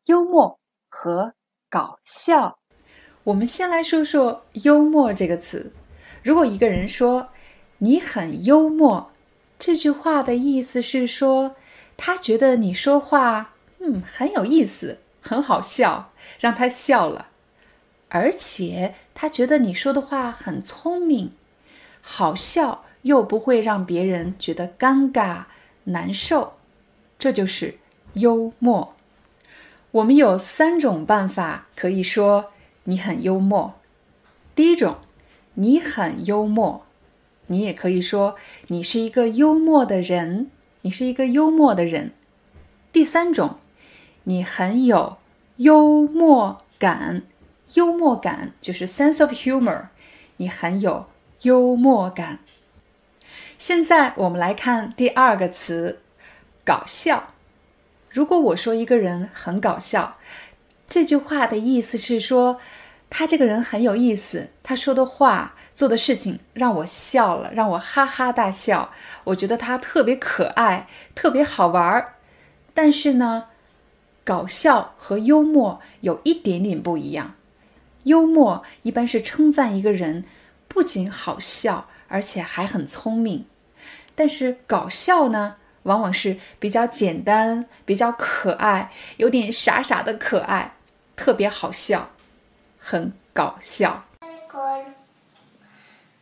[0.05, 0.59] 幽默
[0.89, 1.33] 和
[1.69, 2.57] 搞笑。
[3.25, 5.71] 我们先来说说“幽默”这个词。
[6.23, 7.29] 如果一个人说
[7.77, 9.11] 你很幽默，
[9.59, 11.55] 这句话的意思是说
[11.95, 16.07] 他觉得你说话嗯很有意思，很好笑，
[16.39, 17.27] 让他笑了，
[18.09, 21.33] 而且他觉得你说的话很聪明，
[22.01, 25.43] 好笑又不会让别人觉得尴尬
[25.87, 26.53] 难受，
[27.19, 27.77] 这就是
[28.13, 28.93] 幽默。
[29.91, 32.51] 我们有三种办法可以说
[32.83, 33.73] 你很幽默。
[34.53, 34.97] 第一种，
[35.53, 36.85] 你很幽默，
[37.47, 38.35] 你也可以说
[38.67, 42.11] 你是一个幽默的人，你是一个幽默的人。
[42.91, 43.57] 第三种，
[44.23, 45.17] 你很有
[45.57, 47.23] 幽默感，
[47.75, 49.87] 幽默感就是 sense of humor，
[50.37, 51.05] 你很有
[51.43, 52.39] 幽默感。
[53.57, 55.97] 现在我们来看第二个词，
[56.63, 57.33] 搞笑。
[58.11, 60.17] 如果我说一个人很搞笑，
[60.87, 62.59] 这句话的意思是说，
[63.09, 68.91] 他这个人很有意思，他说的话、做的事情让我笑了，让我哈哈大笑。
[69.23, 72.13] 我觉得他特别可爱，特别好玩儿。
[72.75, 73.45] 但是呢，
[74.23, 77.33] 搞笑和幽默有一点点不一样。
[78.03, 80.25] 幽默一般是称赞一个人
[80.67, 83.45] 不仅好笑，而且还很聪明。
[84.15, 85.57] 但是搞笑呢？
[85.83, 90.73] 往往是比较简单、比较可爱，有点傻傻的可爱，
[91.15, 92.09] 特别好笑，
[92.77, 94.03] 很搞笑。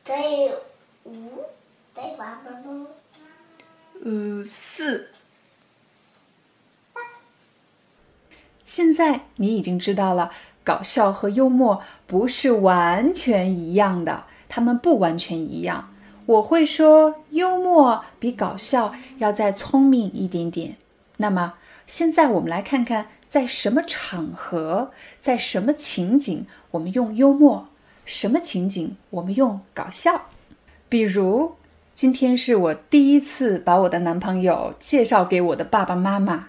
[0.03, 0.13] 第
[1.05, 1.45] 五，
[1.95, 2.87] 第八吗？
[4.03, 5.09] 呃，四。
[8.63, 10.31] 现在你已经知道了，
[10.63, 15.89] 搞笑和幽默不是完全一样的，他们不完全一样。
[16.27, 20.77] 我会说幽默比搞笑要再聪明一点点。
[21.17, 27.67] 那么现在我们来看看，在什么场合，在什么情景，我们用幽默；
[28.05, 30.27] 什么情景我们用搞笑。
[30.87, 31.55] 比如，
[31.93, 36.47] 今天是我第一次把我的男朋友介绍给我的爸爸妈妈。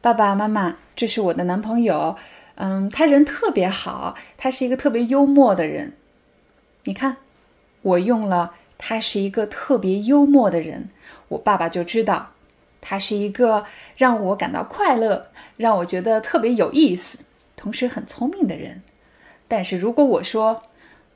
[0.00, 2.16] 爸爸妈妈，这是我的男朋友。
[2.54, 5.92] 嗯，他人特别好，他是一个特别幽默的人。
[6.84, 7.16] 你看，
[7.82, 8.54] 我用了。
[8.76, 10.90] 他是一个特别幽默的人，
[11.28, 12.32] 我爸爸就知道，
[12.82, 13.64] 他是一个
[13.96, 17.20] 让我感到快乐、让我觉得特别有意思，
[17.56, 18.82] 同时很聪明的人。
[19.48, 20.64] 但是如果我说，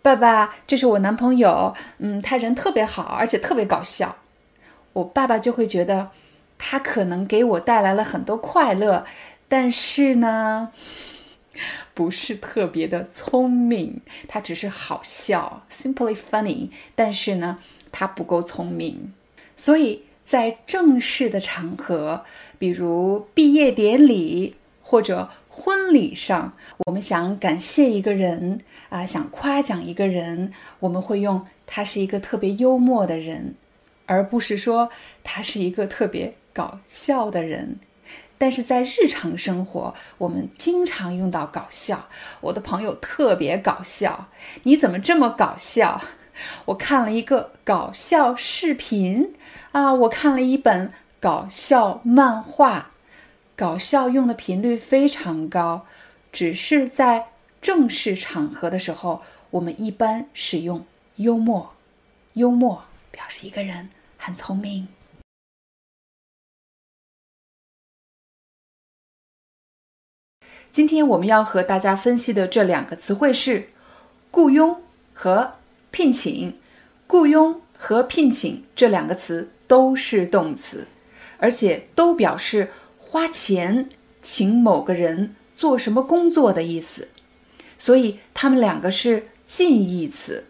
[0.00, 4.16] 爸爸，这是我男朋友，嗯，他人特别好，而且特别搞笑，
[4.94, 6.10] 我爸爸就会觉得，
[6.56, 9.04] 他可能给我带来了很多快乐，
[9.48, 10.70] 但是呢。
[11.98, 16.68] 不是特别的聪明，他只是好笑，simply funny。
[16.94, 17.58] 但是呢，
[17.90, 19.12] 他不够聪明，
[19.56, 22.24] 所以在正式的场合，
[22.56, 26.52] 比如毕业典礼或者婚礼上，
[26.86, 33.56] 我们想感谢一个人啊，想夸奖一个人，我们会用他是一个特别幽默的人，
[34.06, 34.88] 而不是说
[35.24, 37.80] 他是一个特别搞笑的人。
[38.38, 42.08] 但是在日常生活，我们经常用到搞笑。
[42.40, 44.28] 我的朋友特别搞笑，
[44.62, 46.00] 你怎么这么搞笑？
[46.66, 49.34] 我看了一个搞笑视频
[49.72, 52.92] 啊，我看了一本搞笑漫画。
[53.56, 55.84] 搞笑用的频率非常高，
[56.30, 61.72] 只是在正式场合的时候，我们一般使用幽默。
[62.34, 64.86] 幽默表示一个人很聪明。
[70.78, 73.70] 今天我们要和大家分析的这两个词汇是
[74.30, 74.80] 雇佣
[75.12, 75.54] 和
[75.90, 76.54] 聘请。
[77.08, 80.86] 雇佣和聘请这两个词都是动词，
[81.38, 83.88] 而且都表示花钱
[84.22, 87.08] 请某个人做什么工作的意思，
[87.76, 90.44] 所以它们两个是近义词。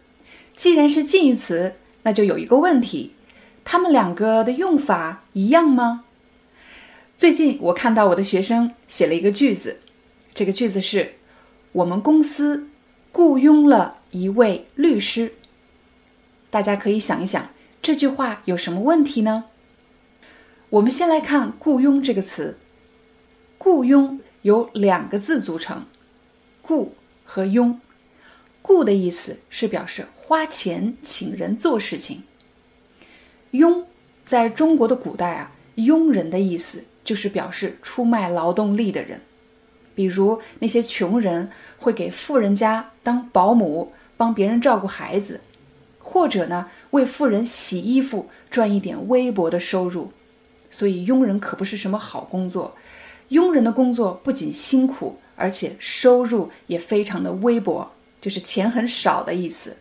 [0.55, 3.15] 既然是近义词，那就有一个问题：
[3.65, 6.03] 它们两个的用法一样吗？
[7.17, 9.79] 最近我看到我的学生写了一个句子。
[10.33, 11.15] 这个句子是：
[11.71, 12.69] 我们公司
[13.11, 15.33] 雇佣了一位律师。
[16.49, 17.49] 大家可以想一想，
[17.81, 19.45] 这句话有什么问题呢？
[20.69, 22.57] 我们先来看“雇佣”这个词。
[23.57, 25.85] 雇佣由两个字组成，
[26.61, 27.79] 雇和佣。
[28.61, 32.23] 雇的意思是表示花钱请人做事情。
[33.51, 33.85] 佣
[34.23, 39.21] 在中国的古代啊，佣人的意思就是表示出卖劳动力的人。
[39.99, 45.41] 比如那些穷人会给富人家当保姆，帮别人照顾孩子，
[45.97, 50.13] 或者呢为富人洗衣服赚一点微薄的收入。
[50.71, 52.77] 所以佣人可不是什么好工作。
[53.27, 57.91] 佣人的工作不仅辛苦，而且收入也非常的微薄，
[58.21, 59.75] 就是钱很少的意思。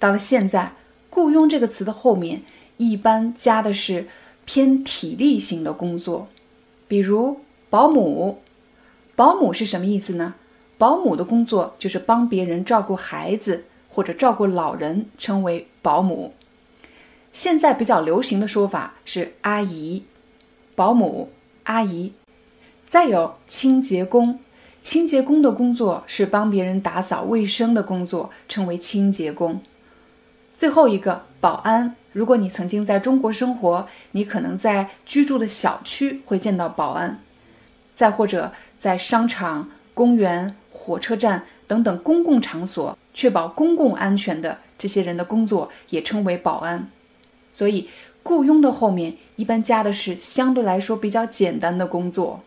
[0.00, 0.72] 到了现在，
[1.10, 2.42] 雇佣这个词的后面
[2.76, 4.08] 一般加的是
[4.44, 6.26] 偏体力型的工作，
[6.88, 7.38] 比如
[7.70, 8.40] 保姆。
[9.16, 10.34] 保姆是什么意思呢？
[10.76, 16.34] 保姆的工作就是帮别人照顾孩子或者照顾老人，称为保姆。
[17.32, 20.04] 现在比较流行的说法是阿姨、
[20.74, 21.30] 保姆、
[21.64, 22.12] 阿姨。
[22.84, 24.38] 再有清洁工，
[24.82, 29.60] 清洁工的工作是帮别人打扫卫生的工作，称为清洁工。
[30.54, 37.23] 最后一个保安，如果你曾经在中国生活，你可能在居住的小区会见到保安，
[37.94, 40.54] 再或者在商场、公园。
[40.76, 46.84] 火车站等等公共场所，确保公共安全的这些人的工作也称为保安。
[47.52, 47.88] 所以，
[48.24, 52.40] 雇佣的后面一般加的是相对来说比较简单的工作。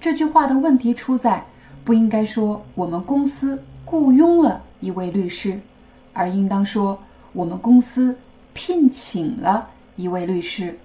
[0.00, 1.44] 这句话的问题出在
[1.84, 5.58] 不应该说我们公司雇佣了一位律师，
[6.12, 6.96] 而应当说
[7.32, 8.16] 我们公司
[8.52, 10.78] 聘请了一位律师。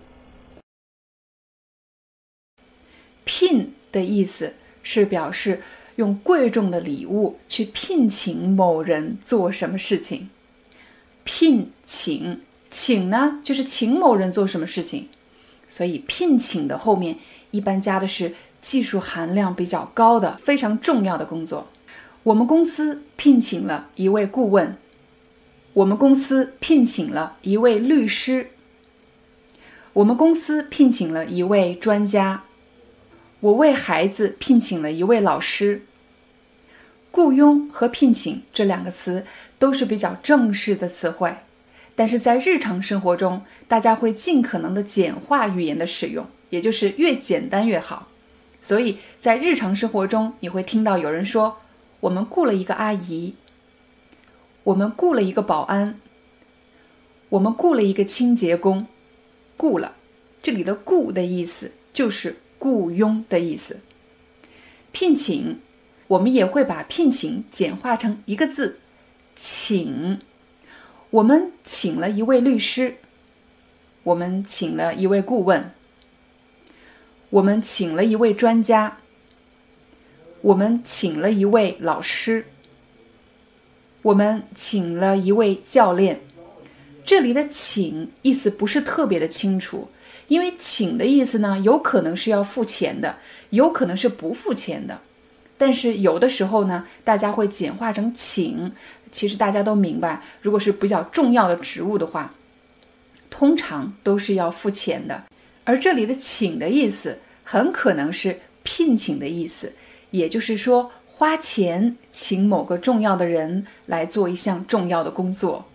[3.31, 4.53] 聘的意思
[4.83, 5.61] 是表示。
[5.97, 10.29] 用贵重的礼物去聘请某人做什么事情？
[11.25, 12.39] 聘请，
[12.71, 15.09] 请呢就是请某人做什么事情，
[15.67, 17.17] 所以聘请的后面
[17.51, 21.67] 一般加的是技术含量比较高的、非常重要的工作。
[22.23, 24.77] 我们公司聘请了一位顾问，
[25.73, 28.51] 我们公司聘请了一位律师，
[29.93, 32.45] 我们公司聘请了一位专家。
[33.41, 35.83] 我为孩子聘请了一位老师。
[37.09, 39.25] 雇佣和聘请这两个词
[39.57, 41.35] 都是比较正式的词汇，
[41.95, 48.07] 但是在日常生活中，大家会尽可能的简化语言的使用，也就是越简单越好。
[48.61, 51.57] 所以在日常生活中，你会听到有人说
[52.01, 53.33] ：“我们雇了一个阿姨，
[54.65, 55.99] 我们雇了一个保安，
[57.29, 58.85] 我们雇了一个清洁工。”
[59.57, 59.95] 雇了，
[60.43, 62.35] 这里的“雇”的意思就是。
[62.61, 63.79] 雇佣的意思，
[64.91, 65.59] 聘请，
[66.05, 68.77] 我们也会把聘请简化成一个字，
[69.35, 70.19] 请。
[71.09, 72.97] 我们请了一位律师，
[74.03, 75.71] 我们请了一位顾问，
[77.31, 78.99] 我们请了一位专家，
[80.41, 82.45] 我们请了一位老师，
[84.03, 86.21] 我们请了一位教练。
[87.03, 89.89] 这里的“请”意思不是特别的清楚。
[90.31, 93.17] 因为请的意思呢，有可能是要付钱的，
[93.49, 95.01] 有可能是不付钱的，
[95.57, 98.71] 但是有的时候呢，大家会简化成请。
[99.11, 102.33] 其实大家都明白，如果是比较重要的职务的话，
[103.29, 105.25] 通常都是要付钱的。
[105.65, 109.73] 而这里的请的意思，很可能是聘请的意思，
[110.11, 115.65] 也就是说花钱请某个重要的人来做一项重要的工作。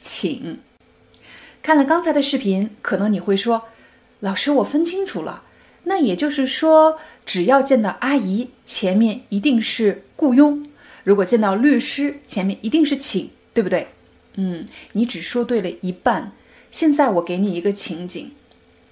[0.00, 0.58] 请
[1.62, 3.62] 看了刚才的视频，可能你会说。
[4.20, 5.42] 老师，我分清楚了。
[5.84, 10.66] 那也就是说，只要见到阿姨，前面一定是雇佣；
[11.04, 13.88] 如果见到律师，前面一定是请，对不对？
[14.34, 16.32] 嗯，你只说对了一半。
[16.70, 18.30] 现在我给你一个情景，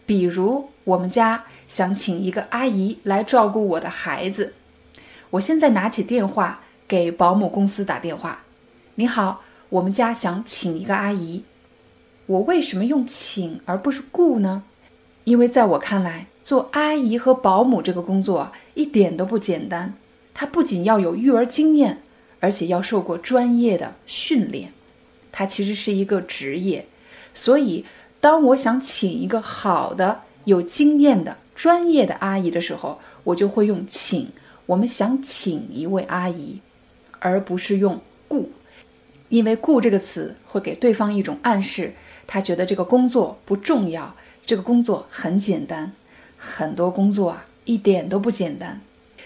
[0.06, 4.54] 比如我们家想请一个阿姨来照顾我的孩子，
[5.30, 8.44] 我现在拿起电话给保姆公司打电话
[8.96, 11.44] ：“你好，我们家想请一个阿姨。”
[12.26, 14.64] 我为什么用请而不是雇呢？
[15.28, 19.92] 因为在我看来，做阿姨和保姆这个工作一点都不简单。
[20.32, 22.00] 它不仅要有育儿经验，
[22.40, 24.72] 而且要受过专业的训练。
[25.30, 26.86] 它其实是一个职业。
[27.34, 27.84] 所以，
[28.22, 34.30] 当我想请一个好的、有经验的、专业的阿姨的时候，我就会用“请”。
[34.64, 36.60] 我们想请一位阿姨，
[37.18, 38.50] 而不是用“雇”，
[39.28, 41.92] 因为“雇”这个词会给对方一种暗示，
[42.26, 44.14] 他觉得这个工作不重要。
[44.48, 45.92] 这个工作很简单，
[46.38, 48.80] 很多工作啊一点都不简单。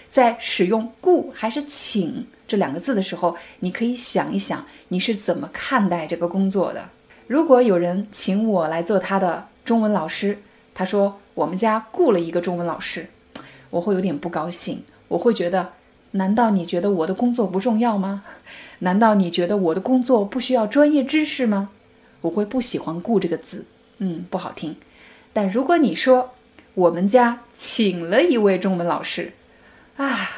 [0.09, 6.89] 在使用“雇”还是“请”这两个字的时候，你可以想一想你是怎么看待这个工作的。
[7.25, 10.39] 如果有人请我来做他的中文老师，
[10.75, 13.07] 他说我们家雇了一个中文老师，
[13.69, 14.83] 我会有点不高兴。
[15.07, 15.71] 我会觉得，
[16.11, 18.25] 难道你觉得我的工作不重要吗？
[18.79, 21.69] 难道你觉得我的工作不需要专业知识吗？
[22.19, 23.63] 我会不喜欢“雇”这个字，
[23.99, 24.75] 嗯，不好听。
[25.33, 26.35] 但如果你说
[26.75, 29.33] 我们家请了一位中文老师，
[29.97, 30.29] 啊，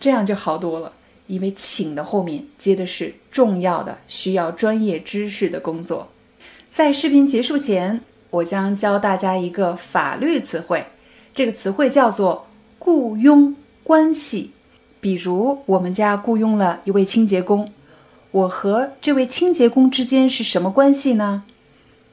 [0.00, 0.92] 这样就好多了，
[1.26, 6.08] 因为请的后面接的是重要的、需要专业知识的工作。
[6.68, 10.86] 在视频结束前，我将教大家一个法律词汇，
[11.34, 12.46] 这个词汇叫做
[12.78, 14.52] 雇佣关系。
[15.00, 17.72] 比如，我们家雇佣了一位清洁工，
[18.30, 21.44] 我和这位清洁工之间是什么关系呢？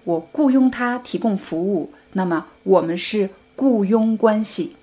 [0.06, 4.76] 我雇佣他提供服务，那么我们是雇佣关系。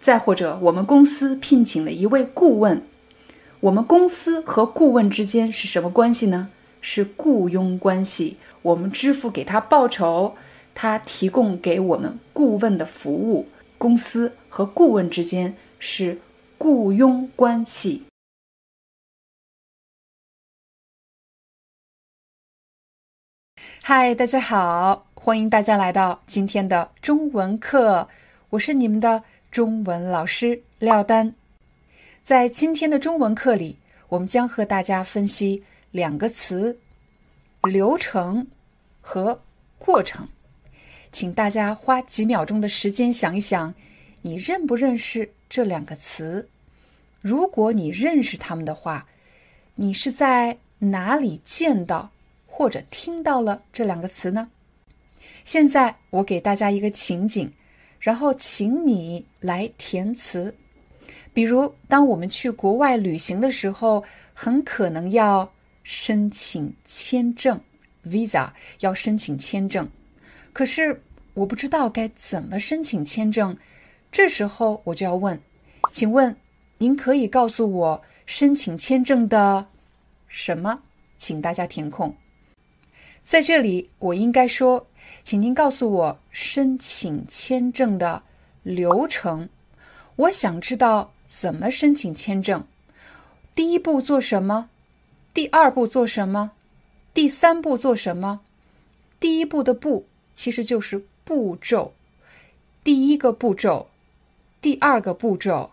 [0.00, 2.82] 再或者，我们公司聘请了一位顾问，
[3.60, 6.50] 我们公司和顾问之间是什么关系呢？
[6.80, 8.38] 是雇佣关系。
[8.62, 10.34] 我们支付给他报酬，
[10.74, 13.48] 他提供给我们顾问的服务。
[13.76, 16.20] 公司和顾问之间是。
[16.60, 18.02] 雇佣关系。
[23.80, 28.08] 嗨，大家好，欢迎大家来到今天的中文课，
[28.50, 31.34] 我是你们的中文老师廖丹。
[32.22, 33.76] 在今天的中文课里，
[34.08, 35.60] 我们将和大家分析
[35.90, 36.78] 两个词：
[37.62, 38.46] 流程
[39.00, 39.38] 和
[39.76, 40.26] 过程。
[41.10, 43.74] 请大家花几秒钟的时间想一想，
[44.22, 45.28] 你认不认识？
[45.50, 46.48] 这两个词，
[47.20, 49.04] 如果你认识他们的话，
[49.74, 52.08] 你是在哪里见到
[52.46, 54.48] 或者听到了这两个词呢？
[55.48, 57.50] 现在我给大家一个情景，
[57.98, 60.54] 然后请你来填词。
[61.32, 65.50] 比如，当我们去国外旅行的时候，很可能要
[65.84, 67.58] 申请签证
[68.06, 69.88] （visa），要申请签证。
[70.52, 73.56] 可是我不知道该怎么申请签证。
[74.12, 75.40] 这时候我就要问，
[75.90, 76.36] 请问
[76.76, 79.66] 您可以告诉我申请签证的
[80.26, 80.78] 什么？
[81.16, 82.14] 请大家填空。
[83.22, 84.86] 在这里，我应该说，
[85.24, 88.22] 请您告诉我申请签证的
[88.62, 89.48] 流程。
[90.16, 92.64] 我想知道怎么申请签证。
[93.54, 94.68] 第一步做什么？
[95.34, 96.52] 第二步做什么？
[97.12, 98.40] 第三步做什么？
[99.20, 101.92] 第一步的“步”其实就是步骤。
[102.82, 103.88] 第一个步骤。
[104.60, 105.70] 第二个步骤，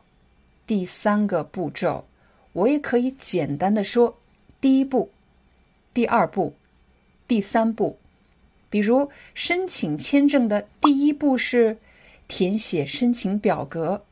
[0.67, 2.05] 第三个步骤，
[2.53, 4.15] 我也可以简单的说：
[4.61, 5.09] 第一步，
[5.91, 6.53] 第二步，
[7.27, 7.97] 第三步。
[8.75, 11.77] 比如申请签证的第一步是
[12.27, 14.03] 填写申请表格，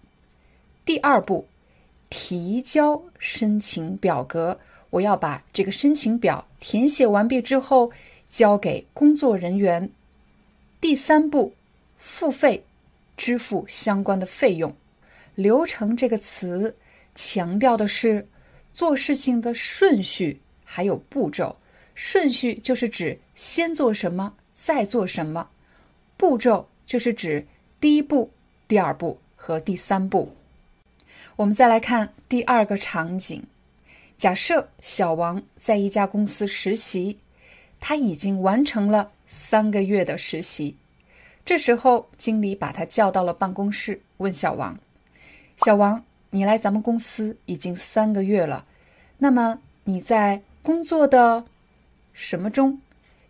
[0.85, 1.45] 第二步
[2.09, 4.57] 提交申请表格，
[4.89, 7.91] 我要把这个申请表填写完毕之后
[8.29, 9.89] 交给工作人员。
[10.79, 11.53] 第三步
[11.97, 12.63] 付费。
[13.17, 14.73] 支付相关的费用，
[15.35, 16.73] 流程这个词
[17.13, 18.25] 强调的是
[18.73, 21.53] 做事情的顺序还有步骤。
[21.95, 24.33] 顺序就是指先做什么，
[24.63, 25.45] 再做什么；
[26.15, 27.45] 步骤就是指
[27.81, 28.31] 第一步、
[28.65, 30.33] 第二步和第三步。
[31.35, 33.43] 我们再来看第二个场景：
[34.17, 37.17] 假设小王在一家公司实习，
[37.81, 40.73] 他已经完成了三个月的实习。
[41.43, 44.79] 这时候，经理把他叫到了办公室，问小王
[45.57, 48.65] ：“小王，你来咱们公司已经三个月了，
[49.17, 51.43] 那么你在工作的
[52.13, 52.79] 什么中，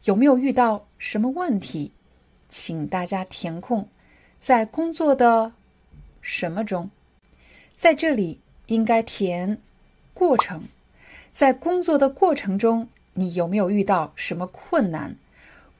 [0.03, 1.91] 有没有遇到什么问题？
[2.47, 3.85] 请大家填空，
[4.39, 5.51] 在工作的
[6.21, 6.89] 什么中，
[7.75, 9.57] 在这里应该填
[10.13, 10.63] 过程，
[11.33, 15.13] 在工作的过程中，你有没有遇到什么困难？”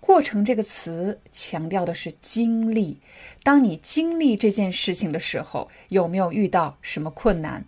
[0.02, 3.00] 过程这个词强调的是经历。
[3.44, 7.64] 当你经历这件事情的时候，有没有遇到什么困难？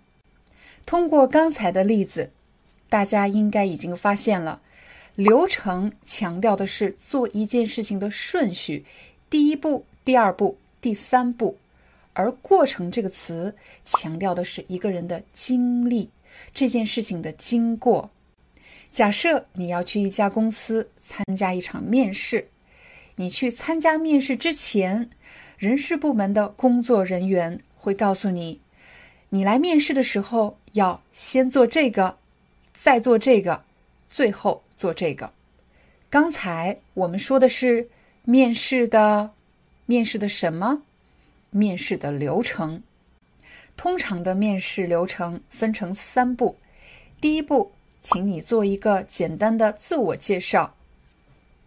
[0.86, 2.30] 通过刚才的例子，
[2.90, 4.62] 大家应该已经发现了，
[5.16, 8.84] 流程强调的是做一件事情的顺序，
[9.30, 11.56] 第一步、第二步、第三步；
[12.12, 13.54] 而过程这个词
[13.86, 16.10] 强调的是一个人的经历，
[16.54, 18.10] 这件事情的经过。
[18.92, 22.46] 假设你要去一家公司参加一场面试，
[23.16, 25.10] 你去参加面试之前，
[25.58, 28.60] 人事部门的工作人员会告诉你，
[29.30, 32.18] 你来面试的时候要先做这个，
[32.74, 33.62] 再做这个，
[34.10, 35.32] 最后做这个。
[36.10, 37.88] 刚才我们说的是
[38.24, 39.32] 面试的，
[39.86, 40.82] 面试的什么？
[41.50, 42.82] 面试的流程。
[43.78, 46.56] 通常的面试流程分成三步，
[47.20, 47.72] 第一步。
[48.02, 50.72] 请你做一个简单的自我介绍。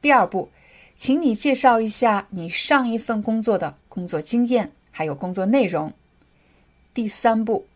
[0.01, 0.49] 第二步，
[0.95, 5.93] 请你介绍一下你上一份工作的工作经验还有工作内容。
[6.95, 7.67] 第三步，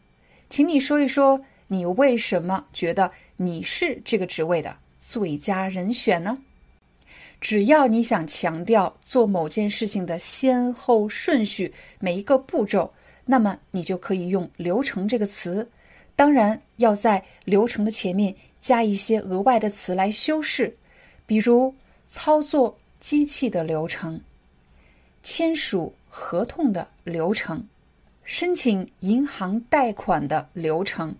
[0.49, 4.77] 请你说一说你为什么觉得你是这个职位的
[5.13, 6.39] 最佳人选呢？
[7.39, 12.91] 只要你想强调做某件事情的先后顺序，每一个步骤，
[13.27, 15.69] 那么你就可以用“流程”这个词。
[16.17, 18.35] 当然，要在流程的前面。
[18.63, 20.73] 加一些额外的词来修饰，
[21.27, 21.75] 比如
[22.07, 24.21] 操作机器的流程、
[25.25, 27.67] 签署合同的流程、
[28.23, 31.13] 申请银行贷款的流程。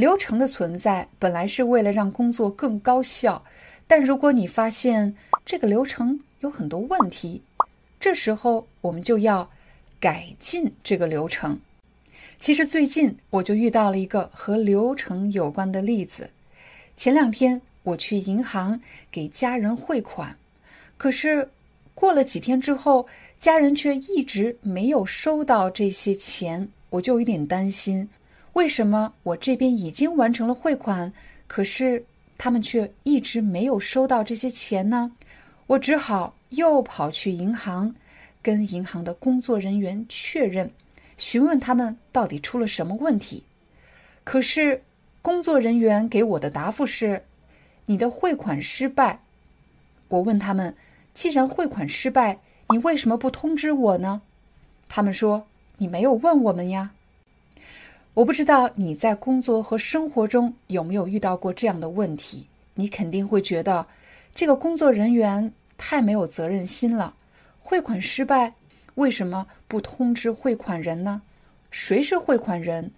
[0.00, 3.44] 流程的存在本来是为了让工作更高效，
[3.86, 7.42] 但如果你发现这个流程有很多问题，
[8.00, 9.46] 这时候我们就要
[10.00, 11.60] 改进这个流程。
[12.38, 16.30] 其实最近我就遇到了一个和流程有关的例子。
[16.96, 18.80] 前两天我去银行
[19.10, 20.34] 给家人汇款，
[20.96, 21.46] 可是
[21.94, 23.06] 过了几天之后，
[23.38, 28.08] 家人却一直没有收到这些钱，我就有点担心。
[28.54, 31.12] 为什么我这边已经完成了汇款，
[31.46, 32.04] 可是
[32.36, 35.10] 他们却一直没有收到这些钱呢？
[35.66, 37.94] 我只好又跑去银行，
[38.42, 40.68] 跟银行的工作人员确认，
[41.16, 43.44] 询问他们到底出了什么问题。
[44.24, 44.82] 可是
[45.22, 47.22] 工作人员给我的答复是
[47.86, 49.20] ：“你的汇款失败。”
[50.08, 50.74] 我问他们
[51.14, 52.38] ：“既然汇款失败，
[52.68, 54.22] 你为什么不通知我呢？”
[54.88, 55.46] 他们说
[55.78, 56.90] ：“你没有问我们呀。”
[58.12, 62.44] 我不知道你在工作和生活中有没有遇到过这样的问题？
[62.74, 63.86] 你肯定会觉得
[64.34, 67.14] 这个工作人员太没有责任心了。
[67.60, 68.52] 汇款失败，
[68.96, 71.22] 为什么不通知汇款人呢？
[71.70, 72.90] 谁是汇款人？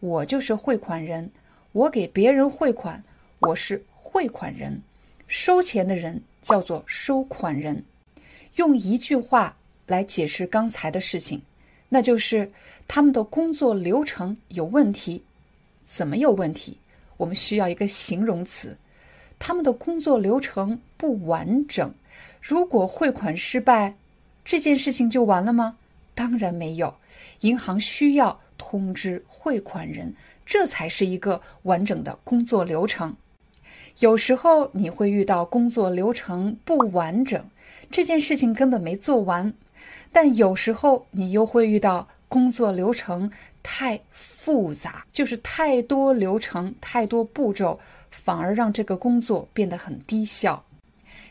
[0.00, 1.28] 我就是汇款人。
[1.72, 3.02] 我给别人汇款，
[3.38, 4.78] 我是汇款人。
[5.26, 7.82] 收钱的人叫做收款人。
[8.56, 9.56] 用一句话
[9.86, 11.40] 来解释刚才的事情。
[11.92, 12.50] 那就是
[12.88, 15.22] 他们的工作流程有问题，
[15.84, 16.78] 怎么有问题？
[17.16, 18.74] 我们需要一个形容词，
[19.38, 21.92] 他们的工作流程不完整。
[22.40, 23.94] 如果汇款失败，
[24.44, 25.76] 这件事情就完了吗？
[26.14, 26.94] 当然没有，
[27.40, 30.14] 银行需要通知汇款人，
[30.46, 33.14] 这才是一个完整的工作流程。
[33.98, 37.44] 有时候你会遇到工作流程不完整，
[37.90, 39.52] 这件事情根本没做完。
[40.12, 43.30] 但有时候你又会遇到工作流程
[43.62, 47.78] 太复杂，就是太多流程、太多步骤，
[48.10, 50.62] 反而让这个工作变得很低效。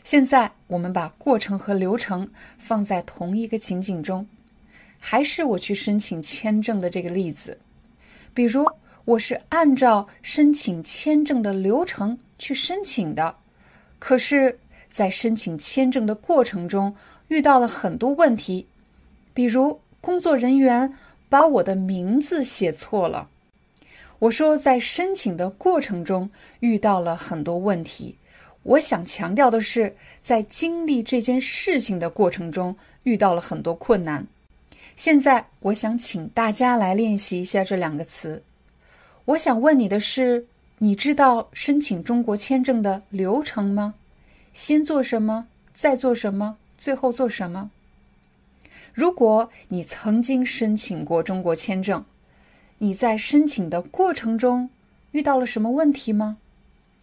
[0.02, 2.26] 现在我们把过程和流程
[2.58, 4.26] 放在同一个情景中，
[4.98, 7.58] 还是我去申请签证的这个例子。
[8.32, 8.64] 比如，
[9.04, 13.34] 我是按照申请签证的流程去申请的，
[13.98, 14.58] 可是，
[14.88, 16.94] 在申请签证的过程中
[17.28, 18.66] 遇到了很多问题。
[19.40, 20.92] 比如，工作人员
[21.30, 23.26] 把我的名字写错了。
[24.18, 26.28] 我说，在申请的过程中
[26.58, 28.14] 遇到了很多问题。
[28.64, 34.22] 我想强调的是，在经历这件事情的过程中遇到了很多困难。
[34.94, 38.42] 现在，我想请大家来练习一下这两个词。
[39.24, 40.44] 我想问你的是：
[40.76, 43.94] 你知道申请中国签证的流程吗？
[44.52, 45.46] 先做什么？
[45.72, 46.58] 再做什么？
[46.76, 47.70] 最后做什么？
[49.00, 52.04] 如果你曾经申请过中国签证，
[52.76, 54.68] 你在申请的过程中
[55.12, 56.36] 遇到了什么问题吗？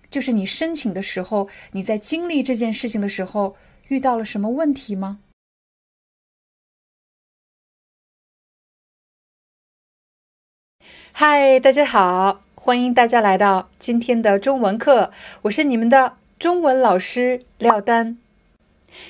[0.07, 3.55] 就是你申请的时候，你在经历这件事情的时候
[3.87, 5.21] 遇到了什么问题吗？
[11.11, 18.19] 嗨，大家好，欢迎大家来到今天的中文课，我是你们的中文老师廖丹。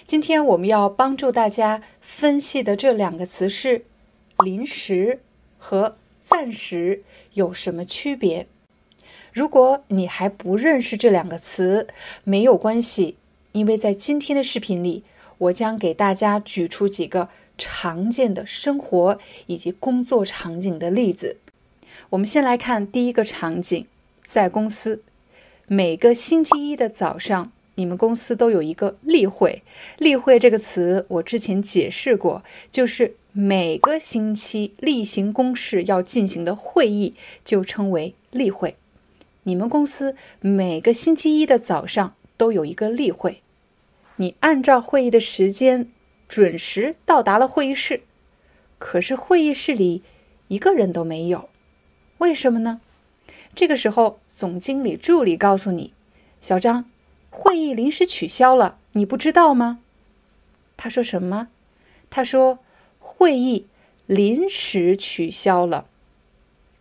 [0.05, 3.85] 今天我们要帮助大家分析的这两个词是
[4.43, 5.21] “临时”
[5.57, 8.47] 和“暂时”有什么区别？
[9.33, 11.87] 如果你还不认识这两个词，
[12.23, 13.17] 没有关系，
[13.51, 15.03] 因为在今天的视频里，
[15.37, 21.37] 我将给大家举出几个常见的生活以及工作场景的例子。
[22.11, 23.85] 我们先来看第一个场景，
[24.23, 25.03] 在公司，
[25.67, 27.51] 每个星期一的早上。
[27.77, 29.61] 你们公司都有一个例会，
[29.99, 37.13] 例会这个词我之前解释过，就是每个星期例行公事要进行的会议
[37.45, 38.75] 就称为例会。
[39.43, 43.43] 你们公司每个星期一的早上都有一个例会，
[44.15, 45.87] 你按照会议的时间
[46.27, 48.01] 准时到达了会议室，
[48.79, 50.01] 可是会议室里
[50.47, 51.47] 一个人都没有，
[52.17, 52.81] 为什么呢？
[53.53, 55.93] 这个时候，总经理助理告诉你，
[56.41, 56.89] 小张。
[57.39, 59.77] 会议临时取消了，你不知道吗？
[60.75, 61.49] 他说什么？
[62.09, 62.57] 他说
[62.97, 63.67] 会议
[64.07, 65.85] 临时取消了。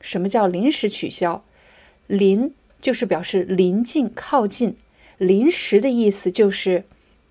[0.00, 1.44] 什么叫临时取消？
[2.06, 4.78] 临就是表示临近、靠近，
[5.18, 6.84] 临时的意思就是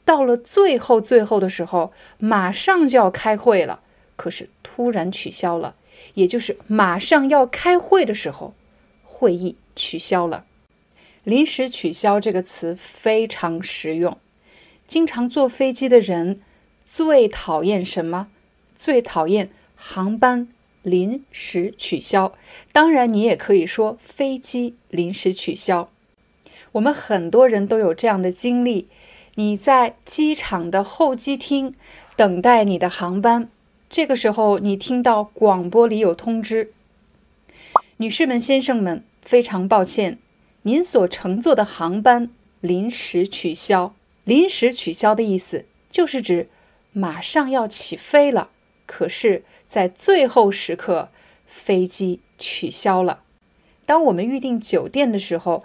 [0.05, 3.81] 到了最后、最后的时候，马上就要开会了，
[4.15, 5.73] 可是突然取消了，
[6.13, 8.53] 也就是马上要开会的时候，
[9.01, 10.45] 会议取消了。
[11.25, 14.17] 临时取消这个词非常实用。
[14.87, 16.39] 经常坐飞机的人
[16.85, 18.27] 最讨厌什么？
[18.75, 20.47] 最讨厌航班
[20.83, 22.33] 临时取消。
[22.71, 25.89] 当然，你也可以说飞机临时取消。
[26.73, 28.87] 我们很多人都有这样的经历：
[29.33, 31.73] 你在机场的候机厅
[32.15, 33.49] 等待你的航班，
[33.89, 36.71] 这个时候你听到广播里有通知
[37.97, 40.19] ：“女士们、先生们，非常抱歉，
[40.67, 43.93] 您所乘坐的航班临时取消。”
[44.25, 46.49] 临时取消的意思就是指
[46.91, 48.49] 马上要起飞了，
[48.87, 51.09] 可是，在最后时刻，
[51.45, 53.21] 飞机取消了。
[53.85, 55.63] 当我们预订酒店的时候，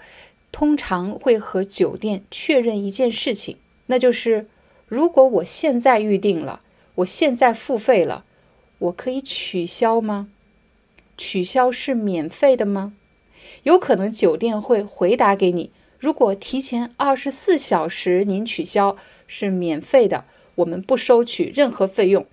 [0.53, 4.47] 通常会和酒店确认一件事情，那就是
[4.87, 6.61] 如果我现在预订了，
[6.97, 8.27] 我现在付费了，
[8.79, 10.29] 我可以取消吗？
[11.17, 12.93] 取消是免费的吗？
[13.65, 15.71] 有可能酒店会回答给你。
[15.99, 18.97] 如果提前二十四小时您取消
[19.27, 20.25] 是免费的，
[20.57, 22.27] 我们不收取任何费用。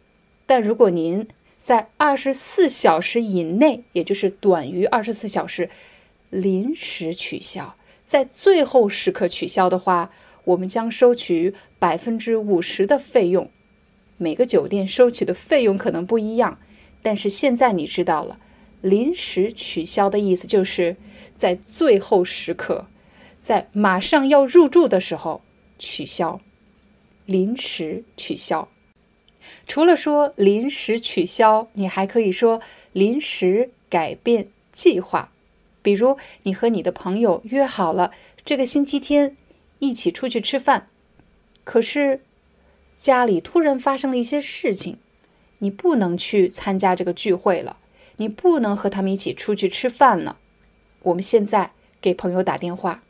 [0.45, 1.27] 但如果您
[1.59, 5.69] 在二十四小时以内，也就是短于二十四小时，
[6.29, 7.75] 临时取消，
[8.05, 10.11] 在最后时刻取消的话，
[10.45, 13.49] 我们将收取百分之五十的费用。
[14.15, 16.57] 每个酒店收取的费用可能不一样，
[17.01, 18.39] 但是现在你知道了，
[18.81, 20.95] 临时取消的意思就是
[21.37, 22.87] 在最后时刻。
[23.39, 25.41] 在马上要入住的时候
[25.79, 26.41] 取消，
[27.25, 28.67] 临时取消。
[29.65, 32.59] 除了说临时取消，你还可以说
[32.91, 35.31] 临时改变计划。
[35.81, 38.11] 比如，你和你的朋友约好了
[38.43, 39.37] 这个星期天
[39.79, 40.89] 一起出去吃饭，
[41.63, 42.19] 可是
[42.97, 44.97] 家里突然发生了一些事情，
[45.59, 47.77] 你不能去参加这个聚会了，
[48.17, 50.37] 你不能和他们一起出去吃饭了。
[51.07, 53.03] 我们现在给朋友打电话。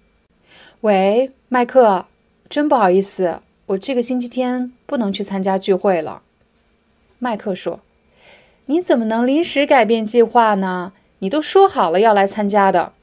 [0.81, 2.05] 喂，麦克，
[2.47, 6.21] 真不好意思，我这个星期天不能去参加聚会了。
[7.17, 7.79] 麦克说
[8.67, 10.93] ：“你怎么能临时改变计划呢？
[11.19, 12.93] 你都说好了要来参加的。”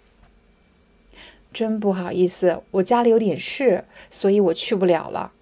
[1.53, 5.33] 真不好意思，我家里有点事，所以我去不了了。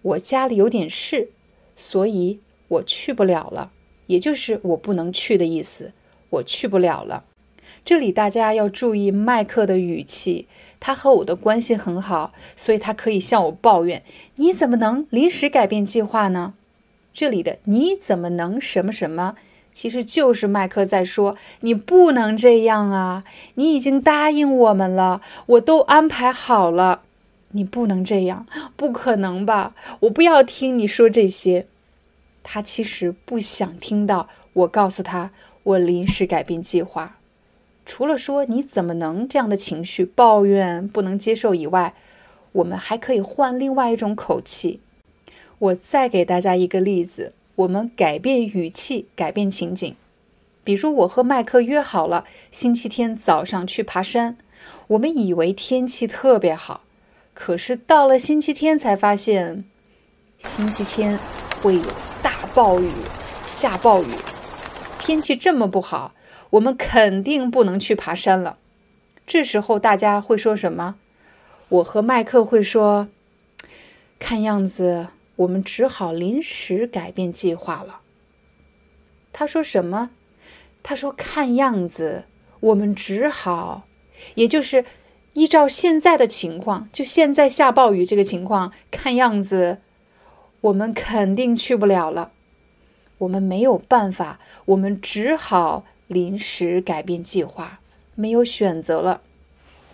[0.00, 1.30] 我家里有点事，
[1.76, 3.70] 所以我去不了了，
[4.06, 5.92] 也就是我不能去的意思。
[6.30, 7.24] 我去不了了。
[7.84, 10.46] 这里大家要注意麦克的语气。
[10.84, 14.02] 他和我的关系很好，所以他可以向我抱怨
[14.34, 16.54] ：“你怎么能临时改变计划呢？”
[17.14, 19.36] 这里的“你怎么能什么什么”，
[19.72, 23.22] 其实就是麦克在说：“你不能这样啊！
[23.54, 27.02] 你已经答应我们了，我都安排好了，
[27.52, 29.74] 你不能这样，不可能吧？
[30.00, 31.66] 我不要听你说这些。”
[32.42, 35.30] 他其实不想听到我告诉他
[35.62, 37.18] 我临时改变计划。
[37.94, 41.92] 除了说你怎么能这样的情绪抱怨不能接受以外，
[42.52, 44.80] 我们还可以换另外一种口气。
[45.58, 49.94] 我再给大家一个例子，我们改变语气，改变情景。
[50.64, 54.38] 比如我和麦克约好了星期天早上去爬山，
[54.86, 56.80] 我们以为天气特别好，
[57.34, 59.66] 可是到了星期天才发现，
[60.38, 61.18] 星期天
[61.60, 61.84] 会有
[62.22, 62.90] 大暴雨，
[63.44, 64.06] 下暴雨，
[64.98, 66.14] 天气这么不好。
[66.52, 68.58] 我们肯定不能去爬山了。
[69.26, 70.96] 这时候大家会说什么？
[71.68, 73.08] 我和麦克会说
[74.20, 78.00] ：“看样子我们只好临时改变计划了。”
[79.32, 80.10] 他说什么？
[80.82, 82.24] 他说：“看样子
[82.60, 83.84] 我们只好，
[84.34, 84.84] 也就是
[85.32, 89.78] 依照现在的情况，就现在下暴雨这个情况，看样子
[90.60, 92.32] 我们肯定去不了了。
[93.18, 97.80] 我们没有办法，我们只好。”临时改变计划，
[98.14, 99.22] 没有选择了，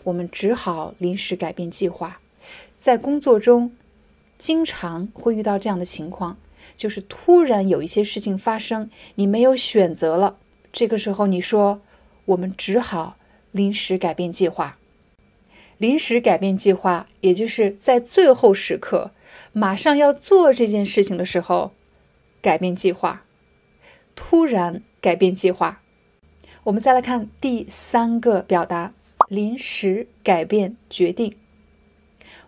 [0.02, 2.20] 我们只好临时改变计划。
[2.76, 3.72] 在工作中，
[4.36, 6.36] 经常会遇到这样的情况，
[6.76, 10.36] 就是突然有一些事情发生，你没有选择了。
[10.72, 11.80] 这个时候，你说
[12.26, 13.16] 我们只好
[13.52, 14.76] 临时改变计划。
[15.78, 19.12] 临时改变计划，也就是在最后时刻，
[19.52, 21.70] 马上要做这件事情的时候，
[22.42, 23.24] 改变计划。
[24.16, 25.80] 突然改变计划。
[26.68, 28.92] 我们再来看第三个表达：
[29.28, 31.34] 临时改变决定。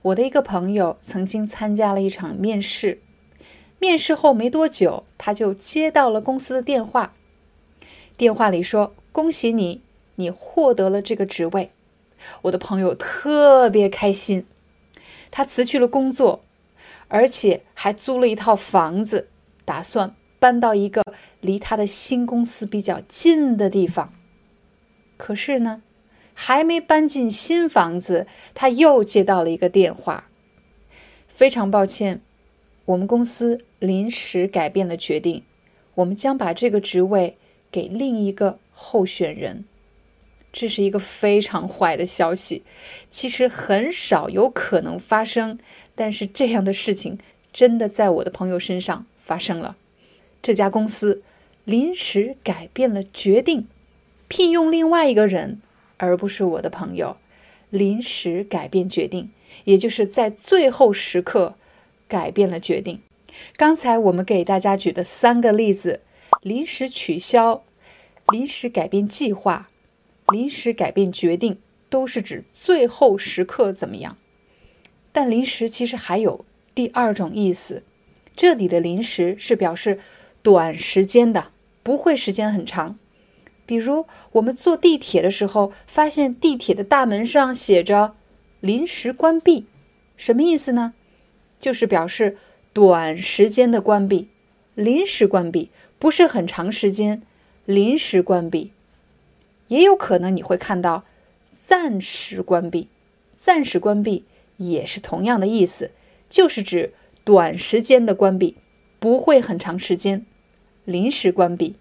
[0.02, 3.00] 我的一个朋友曾经参加了一场面试，
[3.78, 7.14] 面试后没多久，他就接到了公司的电话。
[8.18, 9.80] 电话里说：“恭喜你，
[10.16, 11.70] 你获得了这个职位。”
[12.42, 14.44] 我的朋友特别开心，
[15.30, 16.44] 他辞去了工作，
[17.08, 19.28] 而且还租了一套房子，
[19.64, 20.14] 打算。
[20.40, 21.04] 搬到一个
[21.40, 24.12] 离他的新公司比较近的地方，
[25.16, 25.82] 可是呢，
[26.34, 30.28] 还没搬进新房子，他又接到了一个电话。
[31.28, 32.20] 非常抱歉，
[32.86, 35.44] 我们公司临时改变了决定，
[35.96, 37.36] 我们将把这个职位
[37.70, 39.64] 给另一个候选人。
[40.52, 42.64] 这是一个非常坏的消息，
[43.08, 45.58] 其实很少有可能发生，
[45.94, 47.18] 但是这样的事情
[47.52, 49.76] 真的在我的朋友身上发生了。
[50.42, 51.22] 这家公司
[51.64, 53.66] 临时改变了决定，
[54.28, 55.60] 聘用另外一个人，
[55.96, 57.16] 而不是我的朋友。
[57.70, 59.30] 临时改变决定，
[59.64, 61.54] 也就是在最后时刻
[62.08, 63.00] 改变了决定。
[63.56, 66.00] 刚才我们给大家举的三个例子：
[66.42, 67.62] 临时取消、
[68.32, 69.68] 临时改变计划。
[70.32, 74.16] 临时改变决定都是指最后时刻怎么样，
[75.10, 77.82] 但临时其实还有第二种意思，
[78.36, 79.98] 这里的临时是表示
[80.42, 81.48] 短时间的，
[81.82, 82.98] 不会时间很长。
[83.66, 88.16] 比如我们坐地铁的时候，发现地铁的大门上写着
[88.60, 89.66] “临时关闭”，
[90.16, 90.94] 什么意思呢？
[91.60, 92.38] 就是表示
[92.72, 94.28] 短时间的关闭，
[94.74, 97.22] 临时关闭，不是很长时间，
[97.64, 98.72] 临时关闭。
[99.68, 101.04] 也有可能你会看到
[101.56, 102.88] 暂时关闭，
[103.38, 104.24] 暂时关闭
[104.56, 105.92] 也是同样的意思，
[106.28, 108.56] 就是指短时间的关闭，
[108.98, 110.26] 不会很长时间。
[110.90, 111.76] 临时关闭，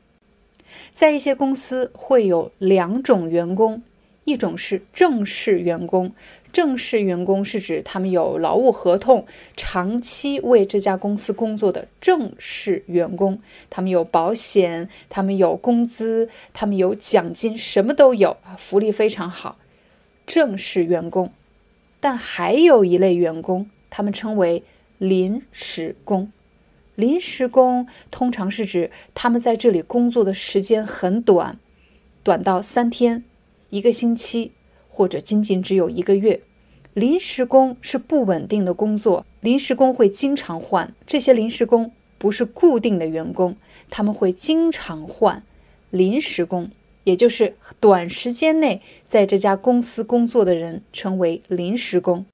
[0.94, 3.82] 在一些公司会有两种员工，
[4.26, 6.14] 一种是正式员工。
[6.52, 13.40] 正式员工是指他们有劳务合同，长期为这家公司工作的正式员工，
[13.70, 19.58] 他们有保险，他们有工资，他们有奖金，什么都有，福利非常好。
[20.26, 21.32] 正式员工，
[22.00, 24.64] 但还有一类员工，他们称为
[24.98, 26.32] 临时工。
[27.00, 31.58] 临时工通常是指他们在这里工作的时间很短，
[32.24, 33.24] 短到三天、
[33.70, 34.52] 一个星期。
[34.92, 36.42] 或者仅仅只有一个月，
[36.94, 40.94] 临时工是不稳定的工作，临时工会经常换。
[41.08, 43.56] 这些临时工不是固定的员工，
[43.90, 45.42] 他们会经常换。
[45.90, 46.70] 临时工，
[47.06, 52.26] 也就是短时间内在这家公司工作的人，称为临时工。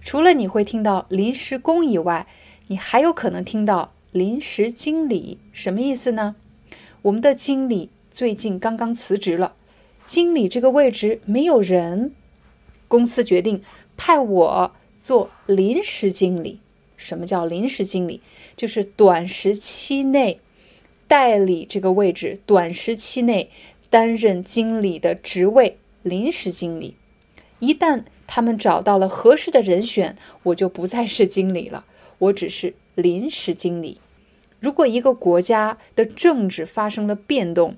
[0.00, 2.28] 除了你会听到临时工以外，
[2.68, 5.38] 你还有可能听到临时经理。
[5.52, 6.36] 什么意思呢？
[7.02, 9.54] 我们的经理最近刚刚辞职了。
[10.04, 12.14] 经理这个位置没有人，
[12.86, 13.62] 公司决定
[13.96, 16.60] 派我做临时经理。
[16.96, 18.20] 什么叫临时经理？
[18.56, 20.38] 就是短时期内
[21.08, 23.50] 代理这个位置，短时期内
[23.90, 25.78] 担任经理的职位。
[26.02, 26.96] 临时经理，
[27.60, 31.84] 一旦他们找到了合适的人选，我就不再是经理了，
[32.18, 34.00] 我只是临时经理。
[34.62, 37.74] 如果一个国家的政治发生了变动，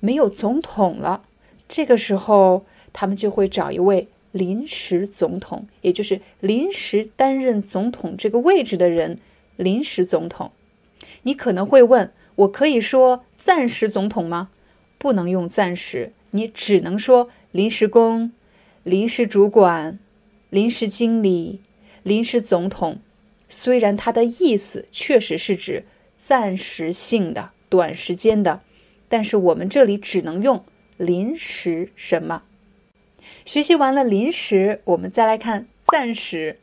[0.00, 1.24] 没有总统了。
[1.66, 9.18] 这个时候，他们就会找一位临时总统，也就是临时担任总统这个位置的人。
[9.56, 10.52] 临时总统，
[11.22, 14.50] 你可能会问：我可以说暂时总统吗？
[14.98, 18.30] 不能用暂时，你只能说临时工、
[18.82, 19.98] 临时主管、
[20.50, 21.62] 临时经理、
[22.02, 22.98] 临时总统。
[23.48, 25.86] 虽然它的意思确实是指
[26.26, 28.60] 暂时性的、短时间的，
[29.08, 30.64] 但是我们这里只能用。
[30.96, 32.42] 临时什么？
[33.44, 36.58] 学习完了临时，我们再来看暂时。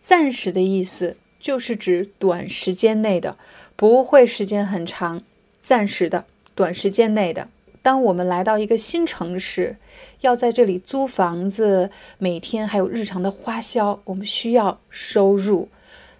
[0.00, 3.36] 暂时的意思就是指短时间内的，
[3.74, 5.24] 不会时间很长。
[5.60, 7.48] 暂时的，短时间内的。
[7.82, 9.78] 当我们来到一个新城市，
[10.20, 15.68] 要在这里租房子，每天还有日常的花销，我们需要收入。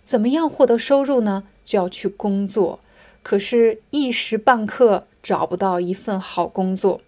[0.03, 1.45] 怎么样获得收入呢？
[1.69, 2.81] 就要去工作。
[3.23, 7.03] 可是，一时半刻找不到一份好工作。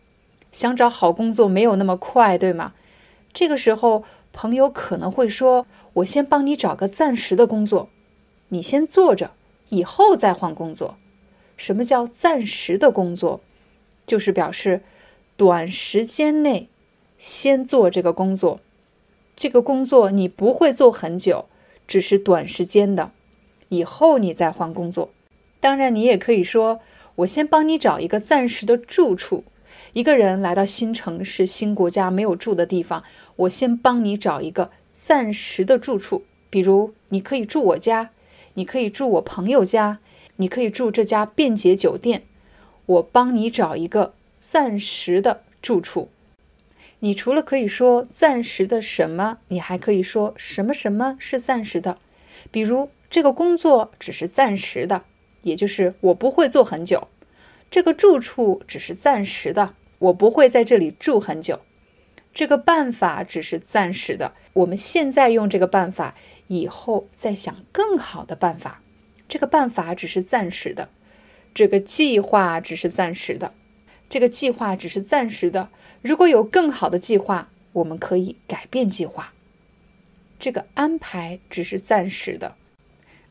[0.53, 2.75] 想找好工作没有那么快，对吗？
[3.33, 4.05] 这个时候，
[4.35, 7.89] 朋友可能会说：“我先帮你找个暂时的工作，
[8.51, 9.31] 你先做着，
[9.71, 10.97] 以后再换工作。”
[11.57, 13.41] 什么叫暂时的工作？
[14.07, 14.83] 就是表示
[15.37, 16.69] 短时间内
[17.17, 18.61] 先做这个工作，
[19.37, 21.47] 这个工作你不会做很久，
[21.87, 23.13] 只是短时间的，
[23.71, 25.11] 以后你再换工作。
[25.59, 26.81] 当然，你也可以说
[27.17, 29.45] ：“我先帮你找一个暂时的住处。”
[29.93, 33.03] 一个人来到新城市、新国家，没有住的地方，
[33.37, 36.25] 我先帮你找一个暂时的住处。
[36.49, 38.11] 比如，你可以住我家，
[38.55, 39.99] 你可以住我朋友家，
[40.37, 42.23] 你可以住这家便捷酒店。
[42.87, 46.09] 我帮你找一个暂时的住处。
[47.01, 51.99] 你除了可以说暂时的什么，你还可以说什么什么是暂时的。
[52.51, 55.03] 比如，这个工作只是暂时的，
[55.43, 57.09] 也就是我不会做很久。
[57.71, 59.75] 这个住处只是暂时的。
[59.99, 61.61] 我不会在这里住很久，
[62.33, 64.33] 这个办法只是暂时的。
[64.55, 66.15] 我们现在用这个办法，
[66.47, 68.81] 以后再想更好的办法。
[69.29, 70.89] 这个办法只是暂时的，
[71.53, 73.53] 这个计划只是暂时的。
[74.09, 75.69] 这个计划只是暂时的。
[76.01, 79.35] 如果有更好的计划，我们可以改变计划。
[80.39, 82.57] 这个安排只是暂时的。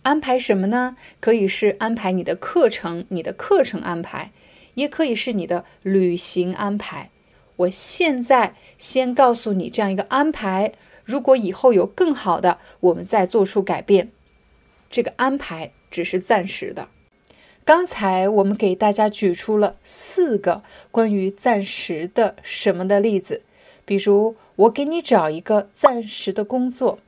[0.04, 0.96] 安排什么呢？
[1.20, 4.32] 可以是安排你的课程，你的课程安排，
[4.76, 7.10] 也可以是你的旅行安排。
[7.58, 10.74] 我现在先告诉你这样一个安排。
[11.04, 14.12] 如果以后有更好的，我们再做出改变。
[14.90, 16.88] 这个安排只是暂时的。
[17.66, 23.44] 刚才我们给大家举出了四个关于暂时的什么的例子，
[23.86, 27.00] 比如我给你找一个暂时的工作，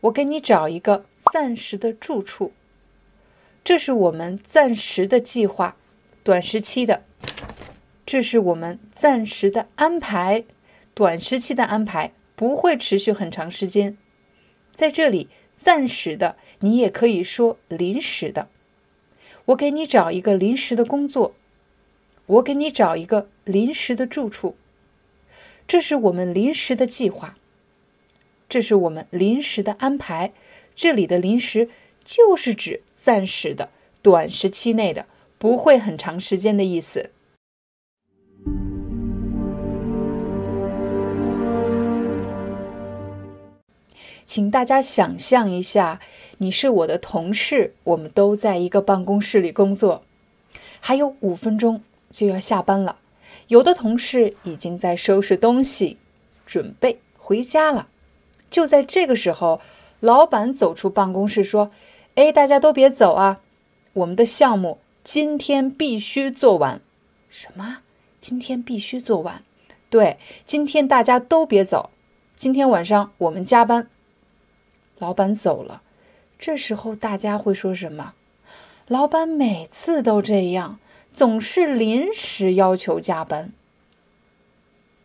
[0.00, 2.52] 我给你找一个暂时的住处，
[3.64, 5.76] 这是我们暂时的计划，
[6.22, 7.04] 短时期的；
[8.04, 10.44] 这是我们暂时的安排，
[10.92, 13.96] 短时期的安排不会持续很长时间。
[14.74, 18.48] 在这里，暂时的你也可以说临时的。
[19.46, 21.34] 我给你找一个临时的工作，
[22.26, 24.54] 我给你找一个临时的住处，
[25.66, 27.38] 这是我们临时的计划，
[28.50, 30.34] 这是我们临时的安排。
[30.74, 31.68] 这里的临时
[32.04, 33.70] 就是指暂时的、
[34.02, 35.06] 短时期内的，
[35.38, 37.10] 不会很长时间的意思。
[44.24, 46.00] 请大家想象一下。
[46.38, 50.02] 你是我的同事，我们都在一个办公室里工作，
[50.80, 52.98] 还有五分钟就要下班了。
[53.46, 55.98] 有的同事已经在收拾东西，
[56.44, 57.86] 准备回家了。
[58.50, 59.60] 就在这个时候，
[60.02, 61.70] 老板走出办公室说
[62.16, 63.40] ：“哎，大家都别走啊，
[63.92, 66.80] 我们的项目今天必须做完。”
[67.30, 67.78] 什么？
[68.18, 69.44] 今天必须做完？
[69.88, 71.90] 对，今天大家都别走，
[72.34, 73.88] 今天晚上我们加班。
[74.98, 75.82] 老板走了。
[76.36, 78.14] 这时候大家会说什么？
[78.88, 80.80] 老板每次都这样，
[81.12, 83.52] 总是临时要求加班。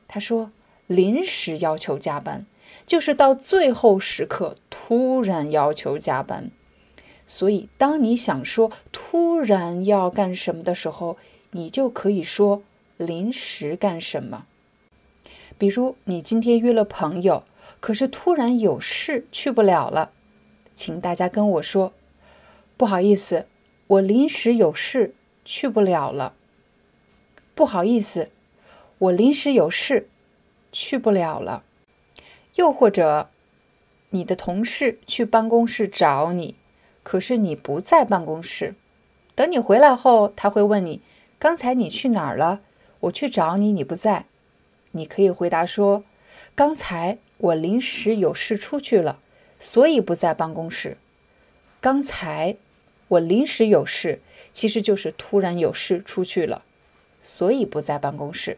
[0.08, 0.52] 他说
[0.88, 2.48] ：“临时要求加班，
[2.88, 6.50] 就是到最后时刻突然要求加班。
[7.28, 11.18] 所以，当你想说突然要干什么的时候，
[11.52, 12.64] 你就可以说
[12.96, 14.48] 临时干什么。
[15.58, 17.44] 比如，你今天约了朋友，
[17.82, 20.12] 可是突然有事去不了了。”
[20.74, 21.92] 请大家跟我说，
[22.78, 23.48] 不好意思，
[23.88, 25.14] 我临时有事
[25.44, 26.34] 去不了了。
[27.56, 28.30] 不好意思，
[29.00, 30.08] 我临时有事
[30.72, 31.64] 去不了了。
[32.58, 33.30] 又或者，
[34.10, 36.56] 你的同事去办公室找你，
[37.02, 38.76] 可是你不在办公室。
[39.34, 41.02] 等你回来后，他会问你
[41.40, 42.62] ：“刚才你去哪儿了？
[43.02, 44.26] 我去找你，你不在。”
[44.94, 46.04] 你可以回答说
[46.56, 49.20] ：“刚才我临时有事出去了。”
[49.60, 50.98] 所以不在办公室。
[51.80, 52.58] 刚才
[53.08, 56.64] 我临时有事，其实就是突然有事出去了，
[57.22, 58.58] 所以不在办公室。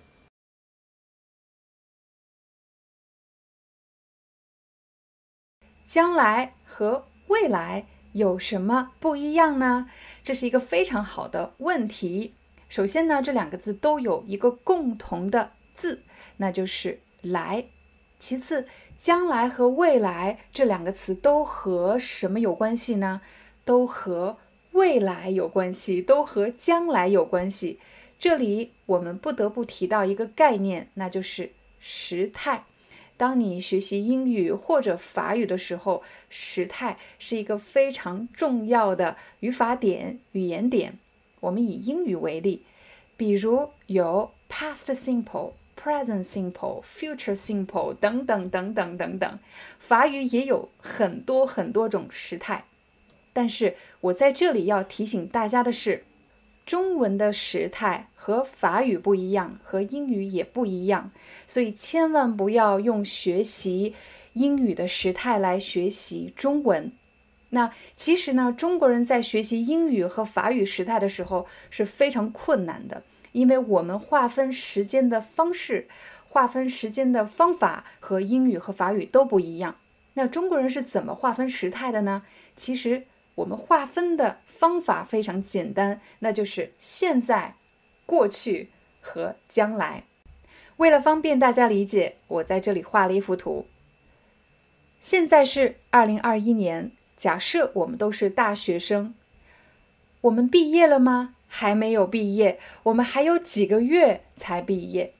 [5.90, 9.90] 将来和未来有什么不一样呢？
[10.24, 12.36] 这是一个非常好的问题。
[12.68, 16.04] 首先呢，这两个字都有一个共同的字，
[16.38, 17.66] 那就是“来”。
[18.20, 18.68] 其次，
[18.98, 23.22] 将来和未来这两个词都和什么有关系呢？
[23.66, 24.38] 都和
[24.74, 27.80] 未来有关系，都和将来有关系。
[28.20, 32.66] 这里我们不得不提到一个概念，那就是时态。
[33.20, 40.98] 当你学习英语或者法语的时候，时态是一个非常重要的语法点、语言点。
[41.42, 42.64] 我们以英语为例，
[43.18, 45.52] 比如有 past simple。
[45.82, 49.40] Present simple, future simple 等等等等等等，
[49.80, 52.66] 法语也有很多很多种时态。
[53.32, 56.04] 但是我在这里要提醒大家的是，
[56.70, 61.10] 中文的时态和法语不一样，和英语也不一样，
[61.48, 63.96] 所以千万不要用学习
[64.34, 66.92] 英语的时态来学习中文。
[67.50, 73.02] 那其实呢，中国人在学习英语和法语时态的时候是非常困难的。
[73.32, 75.88] 因为我们划分时间的方式、
[76.28, 79.78] 划分时间的方法和英语和法语都不一样。
[80.14, 82.22] 那中国人是怎么划分时态的呢？
[82.56, 87.56] 其实我们划分的方法非常简单，那就是现在、
[88.06, 88.68] 过去
[89.00, 90.04] 和将来。
[90.76, 93.66] 为了方便大家理解，我在这里画了一幅图。
[95.00, 99.14] 现在是二零二一年，假设我们都是大学生，
[100.20, 101.36] 我们毕业了吗？
[101.48, 105.14] 还没有毕业，我们还有几个月才毕业。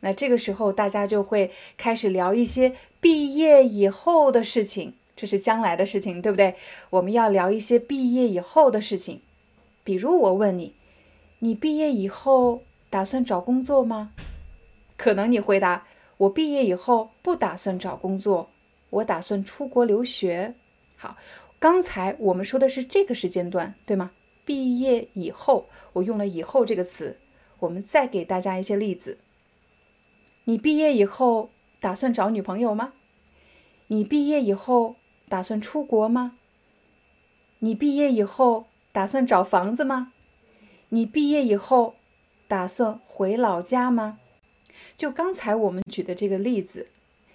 [0.00, 6.54] 那这个时候，大家就会开始聊一些毕业以后的事情，这是将来的事情，对不对？
[6.90, 9.22] 我们要聊一些毕业以后的事情。
[9.82, 10.74] 比如我问你，
[11.38, 14.12] 你毕业以后打算找工作吗？
[14.96, 15.86] 可能你回答：
[16.18, 18.50] 我毕业以后不打算找工作，
[18.90, 20.54] 我打算出国留学。
[20.96, 21.16] 好，
[21.58, 24.10] 刚才我们说的是这个时间段，对吗？
[24.44, 27.16] 毕业以后，我用了“以后”这个词。
[27.58, 29.18] 我们再给大家一些例子。
[30.44, 31.50] 你毕业以后
[31.80, 32.92] 打算找女朋友吗？
[33.88, 34.96] 你毕业以后
[35.28, 36.36] 打算出国吗？
[37.58, 40.12] 你毕业以后打算找房子吗？
[40.90, 41.96] 你毕业以后
[42.46, 44.18] 打算回老家吗？
[44.96, 46.88] 就刚才我们举的这个例子，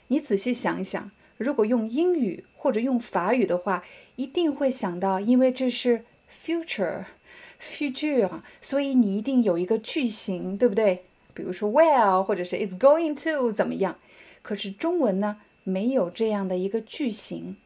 [0.08, 3.84] 你仔细想一想，如果用英语或者用法语的话，
[4.16, 8.30] 一定会想到，因为这是 future，future，
[8.62, 11.04] 所以你一定有一个句型，对不对？
[11.34, 13.98] 比如说 will 或者是 is going to 怎么样？
[14.42, 17.58] 可是中文呢，没有这样的一个句型。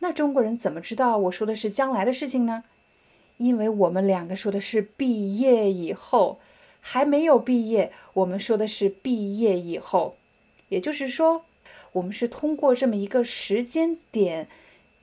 [0.00, 2.64] 那中国人怎么知道我说的是将来的事情呢？
[3.36, 6.40] 因为我们两个说的是毕业以后，
[6.80, 10.16] 还没有毕业，我们说的是毕业以后。
[10.68, 11.44] 也就是说，
[11.92, 14.48] 我们是通过这么一个时间点，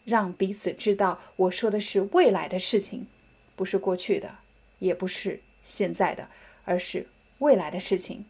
[0.04, 3.08] 让彼此知道我说的是未来的事情，
[3.56, 4.36] 不是过去的，
[4.80, 6.28] 也不是现在的，
[6.66, 7.08] 而是。
[7.40, 8.24] 未来的事情，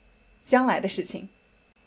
[0.48, 1.30] 将来的事情，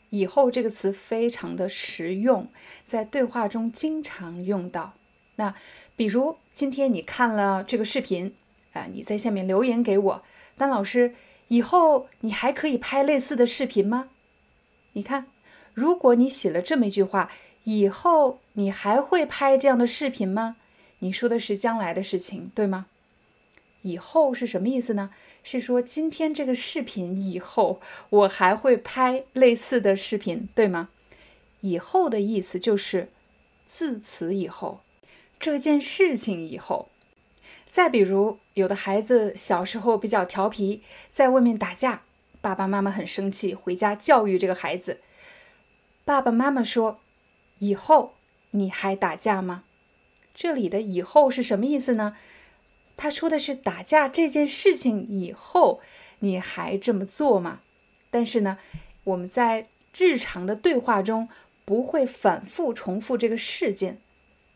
[0.09, 2.47] 以后这个词非常的实用，
[2.83, 4.93] 在对话中经常用到。
[5.35, 5.55] 那
[5.95, 8.33] 比如今天你看了这个视频，
[8.73, 10.23] 啊，你在下面留言给我，
[10.57, 11.15] 丹老师，
[11.47, 14.09] 以后你还可以拍类似的视频吗？
[14.93, 15.27] 你看，
[15.73, 17.31] 如果你写了这么一句话，
[17.63, 20.57] 以后你还会拍这样的视频吗？
[20.99, 22.87] 你说的是将来的事情，对吗？
[23.81, 25.11] 以后是什么意思呢？
[25.43, 30.89] 是说今天这个视频以后，我还会拍类似的视频，对吗？
[31.61, 33.09] 以后的意思就是
[33.65, 34.81] 自此以后，
[35.39, 36.89] 这件事情以后。
[37.69, 42.01] 再比如，有的孩子小时候比较调皮，在外面打架，
[42.41, 44.99] 爸爸妈妈很生气，回家教育这个孩子。
[46.03, 46.99] 爸爸妈妈说
[47.59, 48.15] ：“以后
[48.51, 49.63] 你还打架吗？”
[50.33, 52.17] 这里的“以后”是什么意思呢？
[53.01, 55.79] 他说的是打架这件事情以后
[56.19, 57.61] 你还这么做吗？
[58.09, 58.57] 但是呢，
[59.05, 61.29] 我们在日常的对话中
[61.63, 64.01] 不会反复重复这个事件，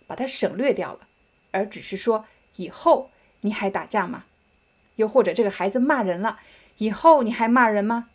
[0.06, 1.08] 把它省略掉了，
[1.52, 2.26] 而只是说
[2.58, 4.26] 以后你还打架吗？
[4.98, 6.40] 又或者这个孩子骂人了，
[6.80, 8.10] 以后你还骂人吗？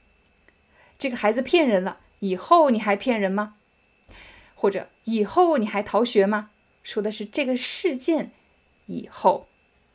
[0.99, 3.55] 这个孩子骗人了，以后你还骗人吗？
[4.55, 6.51] 或者以后你还逃学吗？
[6.83, 8.31] 说的是这个事件
[8.85, 9.49] 以后。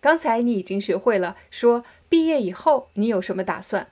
[0.04, 3.88] 刚才你已经学会了说毕业以后你有什么打算，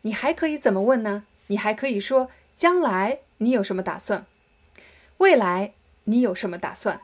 [0.00, 1.22] 你还可以怎么问呢？
[1.46, 4.26] 你还可以说将来你有什么打算，
[5.18, 7.00] 未来你有什么打算？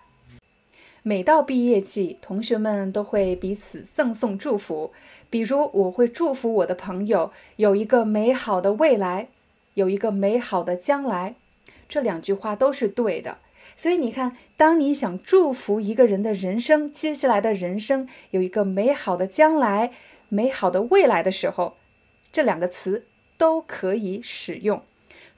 [1.04, 4.92] 每到毕业季，同学们都会彼此赠送祝福，
[5.30, 9.28] 比如我会祝福我的朋友有一个美好的未来，
[9.74, 11.36] 有一个美好的将来，
[11.88, 13.38] 这两句话都是对的。
[13.78, 19.92] 所以你看，当你想祝福一个人的人生，接下来的人生有一个美好的将来、
[20.28, 21.76] 美好的未来的时候，
[22.32, 23.06] 这两个词
[23.36, 24.82] 都可以使用。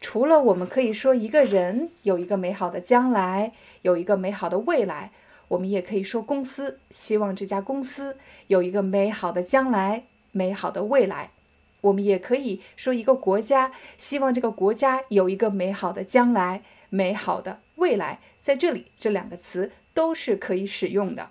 [0.00, 5.12] 除了我们可以说一个人有一个美好的将来、有一个美好的未来，
[5.48, 8.16] 我们也可以说公司希望这家公司
[8.46, 11.32] 有一个美好的将来、美好的未来。
[11.82, 18.20] 我们也可以说一个国家希望这个国家有一个美好的将来、美好的未来。
[18.42, 21.30] 在这里，这两个词都是可以使用的。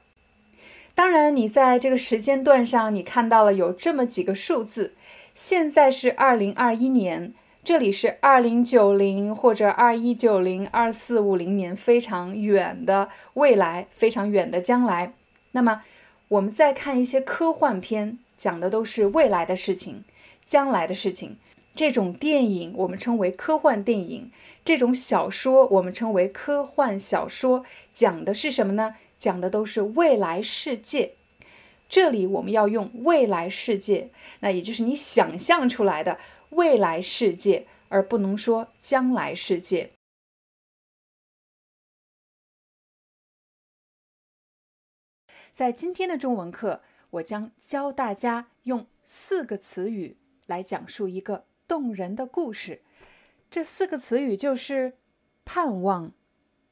[0.95, 4.94] 当然，你在这个时间段上，你看到了有这么几个数字。
[5.34, 7.34] 现在是二零二一年，
[7.64, 15.14] 这里是二零九零或者二一九零、二四五零年，非常远的未来，非常远的将来。
[15.53, 15.84] 那么，
[16.27, 20.03] 我们再看一些科幻片，讲的都是未来的事情、
[20.44, 21.38] 将来的事情。
[21.73, 24.31] 这种电影我们称为科幻电影，
[24.70, 28.98] 这种小说我们称为科幻小说，讲的是什么呢？
[29.18, 31.16] 讲的都是未来世界。
[31.90, 36.20] 这里我们要用未来世界，那也就是你想象出来的
[36.52, 39.94] 未来世界，而不能说将来世界。
[45.52, 51.46] 在今天的中文课，我将教大家用四个词语来讲述一个。
[51.68, 52.82] 动人的故事，
[53.52, 54.94] 这四个词语就是
[55.44, 56.14] 盼望、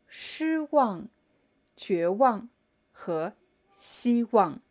[0.06, 1.08] 失望、
[1.76, 2.49] 绝望
[2.91, 3.34] 和
[3.76, 4.62] 希望。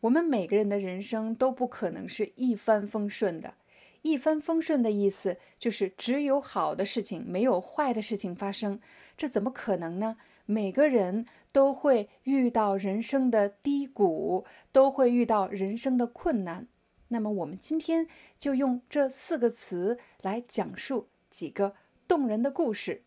[0.00, 3.54] 我们每个人的人生都不可能是一帆风顺的。
[4.00, 8.80] 一帆风顺的意思就是只有好的事情，没有坏的事情发生。
[9.16, 10.16] 这怎么可能呢？
[10.46, 16.68] 每个人都会遇到人生的低谷，都会遇到人生的困难。
[17.08, 18.06] 那么我们今天
[18.38, 21.74] 就用这四个词来讲述几个
[22.06, 23.02] 动人的故事。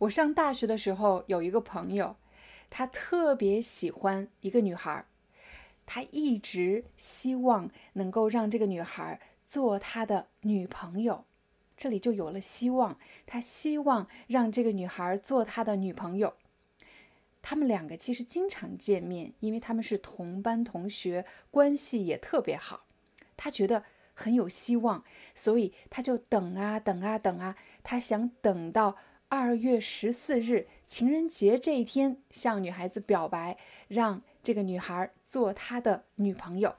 [0.00, 2.16] 我上大学的时候有一个朋友，
[2.68, 5.06] 他特别喜欢一个女孩，
[5.86, 11.24] 他一直希望能够让这个女孩做他的女朋友。
[11.78, 16.34] 这里就有了希望，他希望让这个女孩做他的女朋友。
[17.40, 22.84] 他们两个其实经常见面，因为他们是同班同学，关系也特别好。
[23.38, 23.84] 他觉得
[24.20, 25.02] 很有希望，
[25.34, 28.96] 所以他就等啊等啊等啊，他想等到
[29.30, 33.56] 二月十四日情人节这一天向女孩子表白，
[33.88, 36.74] 让这个女孩做他的女朋友。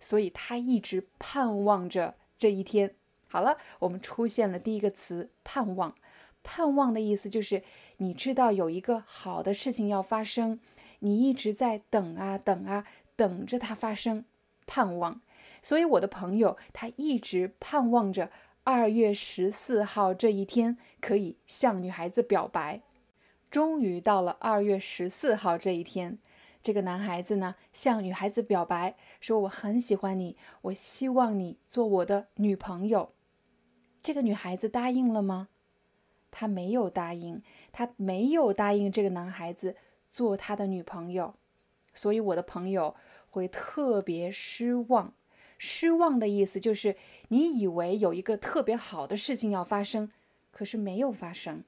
[0.00, 2.94] 所以他一直盼望着这一天。
[3.28, 5.94] 好了，我们出现了第一个词“盼望”。
[6.42, 7.62] 盼望的意思就是，
[7.98, 10.58] 你知道有一个好的事情要发生，
[11.00, 14.24] 你一直在等啊等啊，等着它发生，
[14.66, 15.20] 盼望。
[15.62, 18.30] 所以我的朋友他一直盼望着
[18.64, 22.82] 二月十四号这一天可以向女孩子表白。
[23.50, 26.18] 终于到了二月十四号这一天，
[26.62, 33.12] 这个男孩子呢向女孩子表白，说我很喜欢你，我希望你做我的女朋友。
[34.02, 35.48] 这个女孩子答应了吗？
[36.30, 37.42] 他没有答应，
[37.72, 39.74] 他没有答应这个男孩子
[40.12, 41.34] 做他的女朋友，
[41.92, 42.94] 所以我的朋友
[43.30, 45.12] 会特别失望。
[45.62, 46.96] 失望的意思就是，
[47.28, 50.10] 你以为有一个特别好的事情要发生，
[50.50, 51.62] 可是没有发生。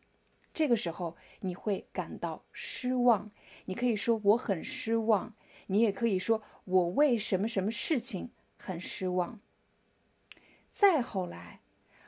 [0.54, 3.30] 这个时候你会感到失望。
[3.66, 5.34] 你可以说我很失望，
[5.66, 9.38] 你也可以说我为什么什么事情很失望。
[10.70, 11.60] 再后来，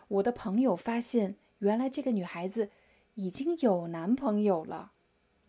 [0.08, 1.36] 我的朋友发现。
[1.58, 2.68] 原来这个女孩子
[3.14, 4.92] 已经有男朋友了，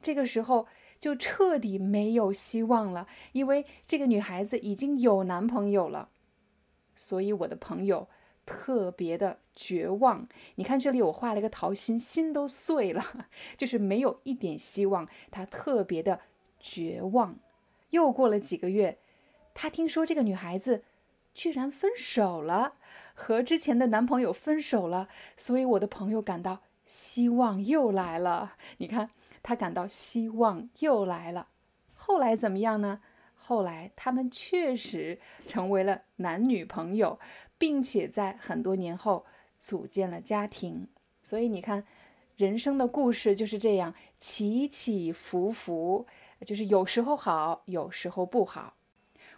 [0.01, 0.65] 这个时候
[0.97, 6.09] 就彻底没有希望了，因为这个女孩子已经有男朋友了，
[6.95, 8.07] 所以我的朋友
[8.45, 10.27] 特别的绝望。
[10.55, 13.03] 你看这里我画了一个桃心，心都碎了，
[13.57, 16.21] 就是没有一点希望，他特别的
[16.59, 17.37] 绝望。
[17.91, 18.97] 又过了几个月，
[19.53, 20.83] 他听说这个女孩子。
[21.37, 22.75] 居然分手了，
[23.13, 28.55] 和之前的男朋友分手了，所以我的朋友感到希望又来了。
[28.79, 29.09] 你看，
[29.43, 31.49] 他感到希望又来了。
[31.93, 33.01] 后来怎么样呢？
[33.47, 37.19] 后来他们确实成为了男女朋友，
[37.59, 39.23] 并且在很多年后
[39.59, 40.87] 组建了家庭。
[41.23, 41.85] 所以你看，
[42.37, 46.07] 人生的故事就是这样起起伏伏，
[46.43, 48.73] 就是有时候好，有时候不好。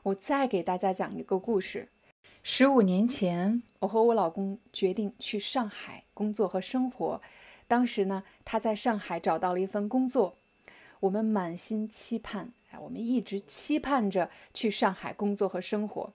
[0.03, 1.89] 我再给大家讲一个故事。
[2.43, 7.21] 十五年前，我和我老公决定去上海工作和生活。
[7.67, 10.37] 当时呢，他在上海找到了一份工作，
[11.01, 16.13] 我们满心期盼，哎，我们一直期盼着去上海工作和生活。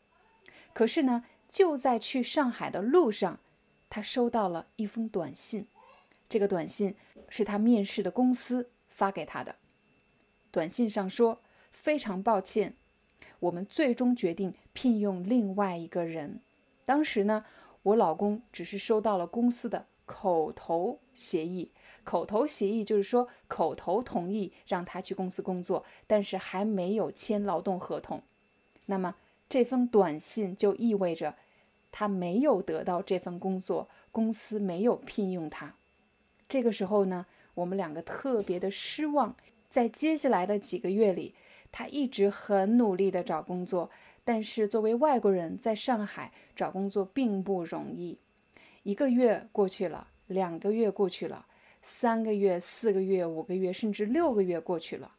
[0.73, 3.39] 可是呢，就在去上海的路上，
[3.91, 5.67] 他收到了一封短信。
[6.29, 6.95] 这个短信
[7.29, 9.57] 是他面试的公司发给他的。
[10.51, 11.41] 短信上说
[11.73, 12.75] ：“非常抱歉。”
[13.41, 16.41] 我们最终决定聘用另外一个人。
[16.85, 17.45] 当时呢，
[17.83, 21.71] 我老公只是收到了公司的口头协议，
[22.05, 28.23] 口头协议就是说口头同意让他去公司工作，但是还没有签劳动合同。
[28.87, 29.17] 那么
[29.49, 31.37] 这封短信就意味着
[31.91, 35.75] 他没有得到这份工作，公司没有聘用他。
[36.49, 39.37] 这个时候呢，我们两个特别的失望。
[39.69, 41.35] 在接下来的几个月里。
[41.75, 43.91] 他一直很努力的找工作，
[44.25, 48.19] 但是作为外国人在上海找工作并不容易。
[48.83, 51.47] 一个月过去了，两个月过去了，
[51.83, 55.13] 三个月、四个月、五个月，甚至六个月过去了。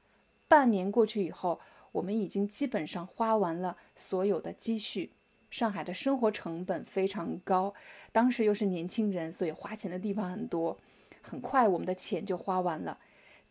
[0.48, 1.60] 半年过去以后，
[1.91, 5.11] 我们已经基本上花完了所有的积蓄。
[5.52, 7.73] 上海的生活成本非常高，
[8.11, 10.80] 当时又是年轻人，所以花钱的地方很多。
[11.22, 12.98] 很快，我们的钱就花完了。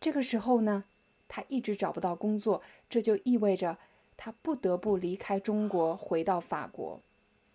[0.01, 0.83] 这个时候呢？
[1.29, 3.77] 他一直找不到工作，这就意味着
[4.17, 7.01] 他不得不离开中国，回到法国。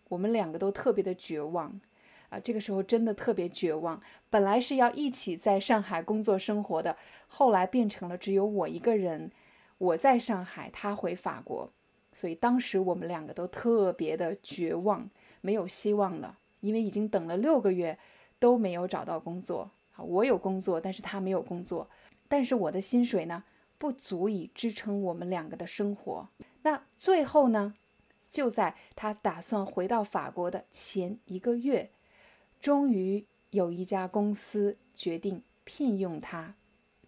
[0.08, 1.80] 我们两个都特别的绝望
[2.28, 2.38] 啊！
[2.40, 4.00] 这个时候真的特别绝望。
[4.30, 6.96] 本来是要一起在上海工作生活的，
[7.26, 9.30] 后来变成了只有我一个人，
[9.78, 11.70] 我在上海，他回法国。
[12.12, 15.08] 所以当时我们两个都特别的绝望，
[15.40, 17.98] 没有希望了，因为已经等了六个月
[18.38, 19.70] 都没有找到工作。
[19.94, 21.88] 啊，我有工作，但是他没有工作，
[22.28, 23.44] 但是我的薪水呢？
[23.78, 26.28] 不足以支撑我们两个的生活。
[26.62, 27.74] 那最后呢？
[28.30, 31.90] 就在他打算回到法国的前一个月，
[32.60, 36.54] 终于有一家公司决定聘用他。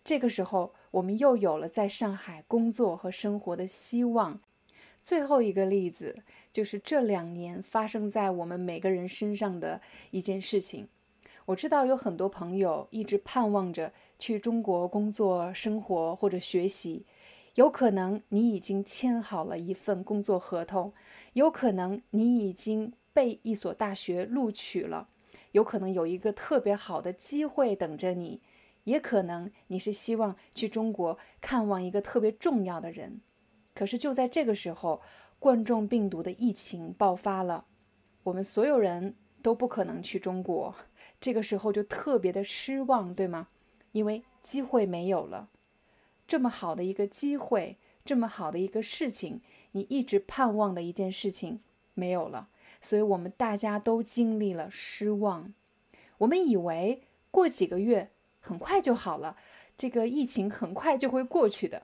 [0.05, 4.41] 这个时候，我们又有了在上海工作和生活的希望。
[5.03, 6.23] 最后一个例子
[6.53, 10.89] 就是这两年发生在我们每个人身上的一件事情。
[11.47, 17.05] 我知道有很多朋友一直盼望着去中国工作、生活或者学习，
[17.55, 20.93] 有可能你已经签好了一份工作合同，
[21.33, 25.09] 有可能你已经被一所大学录取了，
[25.53, 28.41] 有可能有一个特别好的机会等着你，
[28.85, 33.21] 也可能你是希望去中国看望一个特别重要的人。
[33.75, 35.01] 可是就在这个时候，
[35.39, 37.65] 冠状病毒的疫情爆发了，
[38.25, 40.75] 我们所有人都不可能去中国。
[41.21, 43.49] 这个时候就特别的失望，对吗？
[43.93, 45.49] 因为机会没有了，
[46.27, 49.41] 这么好的一个机会，这么好的一个事情，
[49.73, 51.61] 你一直盼望的一件事情
[51.95, 52.49] 没有了，
[52.81, 55.53] 所以我们大家都经历了失望。
[56.19, 59.37] 我们以为过几个月很快就好了，
[59.77, 61.83] 这个疫情很快就会过去的。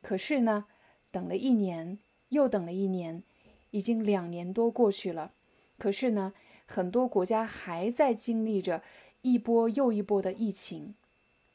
[0.00, 0.66] 可是呢，
[1.10, 1.98] 等了一年，
[2.28, 3.22] 又等了一年，
[3.70, 5.32] 已经两年多过去了。
[5.78, 6.32] 可是呢？
[6.64, 8.82] 很多国家还在经历着
[9.20, 10.94] 一波又一波的疫情，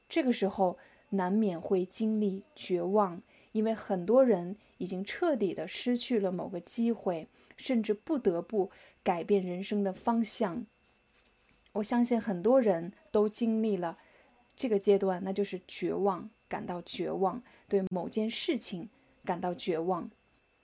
[0.07, 0.77] 这个时候
[1.09, 3.19] 难免会经历绝望，
[3.51, 7.27] 因为很多人已经彻底的失去了某个机会，
[7.57, 8.71] 甚至不得不
[9.03, 10.65] 改变人生的方向。
[11.73, 13.97] 我相信很多人都经历了
[14.55, 18.89] 这个阶段，那就是绝望，感到绝望，对某件事情
[19.25, 20.09] 感到绝望。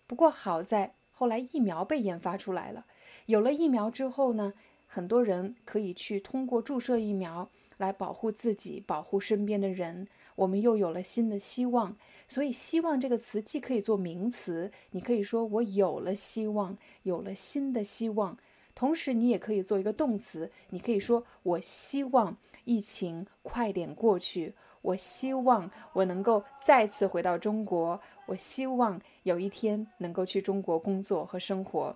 [0.08, 2.86] 不过好在后来疫苗被研发出来了。
[3.26, 4.54] 有了疫苗之后呢，
[4.88, 10.08] 很多人可以去通过注射疫苗来保护自己、保护身边的人。
[10.36, 11.96] 我们又有了新的希望，
[12.28, 18.36] 所以“希望”这个词既可以做名词，你可以说我有了希望，有了新的希望；
[18.74, 22.36] 同时，你也可以做一个动词，你可以说我希望
[22.66, 31.96] 疫情快点过去，我希望我能够再次回到中国，我希望有一天能够去中国工作和生活。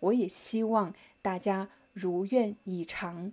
[0.00, 3.32] 我也希望大家如愿以偿。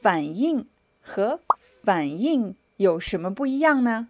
[0.00, 0.66] 反应
[1.00, 1.40] 和
[1.82, 4.08] 反应有什么不一样呢？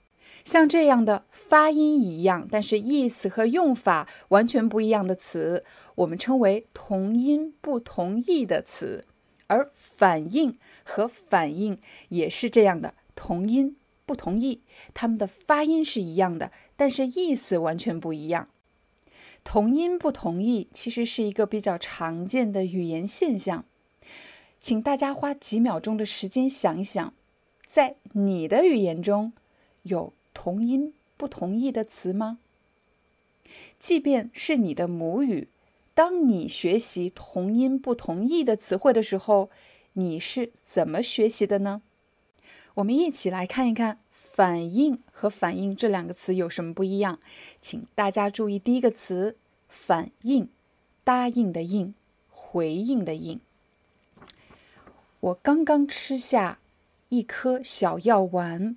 [0.44, 5.64] 像这样的发音一样，但是意思和用法完全不一样的词，
[5.94, 9.06] 我们称为同音不同义的词。
[9.46, 13.76] 而反应和反应也是这样的，同音
[14.06, 14.62] 不同义，
[14.94, 18.48] 它们的发音是一样的，但是意思完全不一样。
[19.44, 23.66] 同音不同义其实是一个比较常见的语言现象，
[24.58, 27.12] 请大家花几秒钟的时间想一想，
[27.66, 29.34] 在你的语言中
[29.82, 32.38] 有同音不同义的词吗？
[33.78, 35.48] 即便是你的母语，
[35.94, 39.48] 当你学习同音不同义的词汇的时候，
[39.94, 41.80] 你是怎么学习的呢？
[42.74, 44.00] 我们一起来看一看。
[44.36, 47.20] 反应和反应这两个词有什么不一样？
[47.60, 49.36] 请大家注意第一个词
[49.68, 50.48] “反应”，
[51.04, 51.94] 答应的应，
[52.28, 53.38] 回应的应。
[55.20, 56.58] 我刚刚吃下
[57.10, 58.76] 一颗小药丸，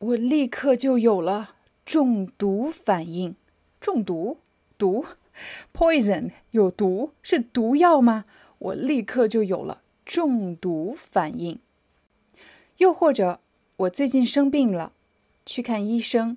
[0.00, 1.54] 我立刻就有了
[1.86, 3.36] 中毒反应。
[3.80, 4.38] 中毒？
[4.76, 5.06] 毒
[5.72, 6.32] ？Poison？
[6.50, 7.12] 有毒？
[7.22, 8.24] 是毒药吗？
[8.58, 11.58] 我立刻就有了中毒反应。
[12.78, 13.40] 又或者。
[13.80, 14.92] 我最近生病了，
[15.46, 16.36] 去看医生，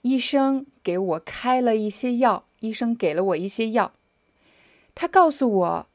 [0.00, 3.92] 医生给我开了一些药，医生给了我一些药，
[4.94, 5.86] 他告诉我，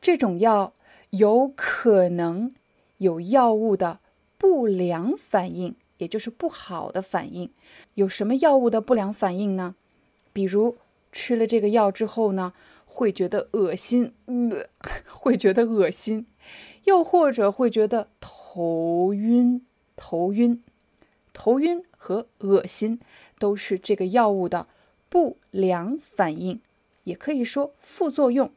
[0.00, 0.72] 这种药
[1.10, 2.50] 有可能
[2.96, 4.00] 有药物的
[4.38, 5.74] 不良反应，
[6.04, 7.50] 也就是不好的反应。
[7.94, 9.74] 有什么药物的不良反应呢？
[10.34, 10.76] 比如
[11.10, 12.52] 吃了这个药之后呢，
[12.84, 14.68] 会觉得恶心，呃，
[15.08, 16.26] 会觉得恶心，
[16.84, 19.64] 又或者会觉得头晕。
[19.96, 20.62] 头晕、
[21.32, 23.00] 头晕和恶心
[23.38, 24.66] 都是这个药物的
[25.08, 26.60] 不良反应，
[27.04, 28.50] 也可以说副作用。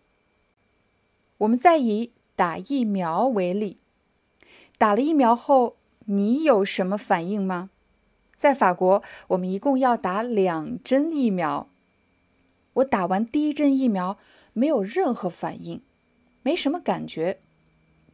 [1.38, 3.78] 我们再以打疫苗为例，
[4.80, 5.77] 打了疫苗后，
[6.10, 7.70] 你有什么反应吗？
[8.34, 11.68] 在法国，我们一共要打两针疫苗。
[12.74, 14.18] 我打完第一针疫苗，
[14.54, 15.82] 没有任何反应，
[16.44, 17.40] 没什么感觉。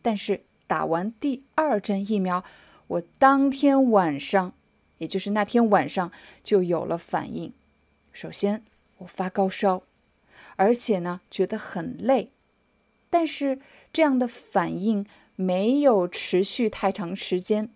[0.02, 2.44] 但是打完第二针疫苗，
[2.88, 4.54] 我当天晚上，
[4.98, 6.12] 也就是那天晚上
[6.44, 7.54] 就有了反应。
[8.12, 8.64] 首先，
[9.00, 9.84] 我发高烧，
[10.56, 12.32] 而且呢觉得很累。
[13.12, 13.60] 但是
[13.92, 15.06] 这样的反应
[15.36, 17.70] 没有持续太长时间，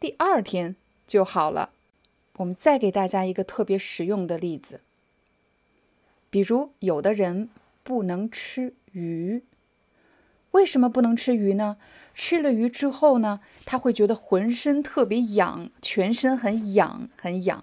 [0.00, 1.70] 第二天就好了。
[2.38, 4.80] 我们再给大家一个特别实用的例子，
[6.30, 7.50] 比如有的人
[7.82, 9.42] 不能吃鱼，
[10.52, 11.76] 为什么不能吃鱼呢？
[12.14, 17.62] 吃了鱼之后呢，他会觉得浑身特别痒，全身很痒很痒，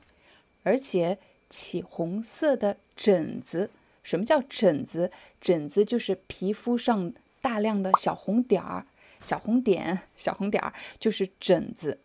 [0.62, 1.18] 而且
[1.50, 3.72] 起红色的疹子。
[4.04, 5.12] 什么叫疹子？
[5.42, 7.12] 疹子就是皮肤上
[7.42, 8.86] 大量的小红点儿、
[9.22, 12.00] 小红点、小红点儿，就是疹子。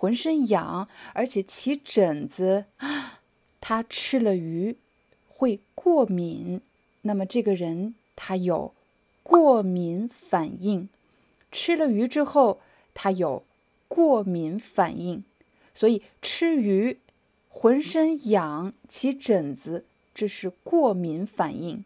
[0.00, 2.64] 浑身痒，而且起疹子，
[3.60, 4.76] 他吃了鱼
[5.28, 6.62] 会过敏。
[7.02, 8.72] 那么这个人他有
[9.22, 10.88] 过敏反应，
[11.52, 12.60] 吃了鱼之后
[12.94, 13.42] 他有
[13.88, 15.22] 过敏反应，
[15.74, 16.96] 所以吃鱼
[17.50, 21.84] 浑身痒起疹子，这是过敏反应。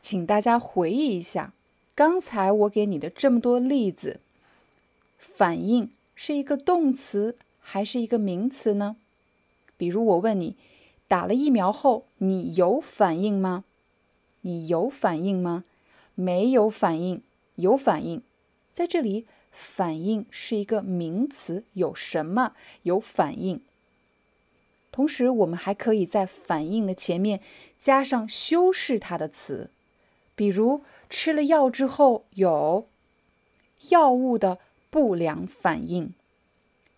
[0.00, 1.52] 请大家回忆一下，
[1.96, 4.20] 刚才我给你的这么多例子，
[5.18, 5.90] 反应。
[6.24, 8.94] 是一个动词还是一个名词呢？
[9.76, 10.54] 比如我问你，
[11.08, 13.64] 打了疫苗后你有反应吗？
[14.42, 15.64] 你有反应吗？
[16.14, 17.20] 没有反应，
[17.56, 18.22] 有反应。
[18.72, 22.52] 在这里，反应是一个名词，有什么？
[22.84, 23.60] 有反应。
[24.92, 27.40] 同时，我们还可以在反应的前面
[27.80, 29.70] 加上修饰它的词，
[30.36, 32.86] 比如吃了药之后有
[33.88, 34.60] 药物的。
[34.92, 36.12] 不良反应，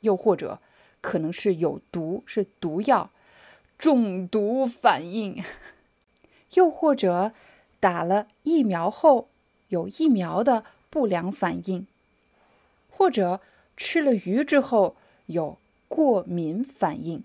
[0.00, 0.58] 又或者
[1.00, 3.10] 可能是有毒，是毒药
[3.78, 5.40] 中毒反应，
[6.54, 7.30] 又或者
[7.78, 9.28] 打了疫苗后
[9.68, 11.86] 有疫苗的不良反应，
[12.90, 13.40] 或者
[13.76, 14.96] 吃了鱼之后
[15.26, 15.56] 有
[15.86, 17.22] 过敏反应。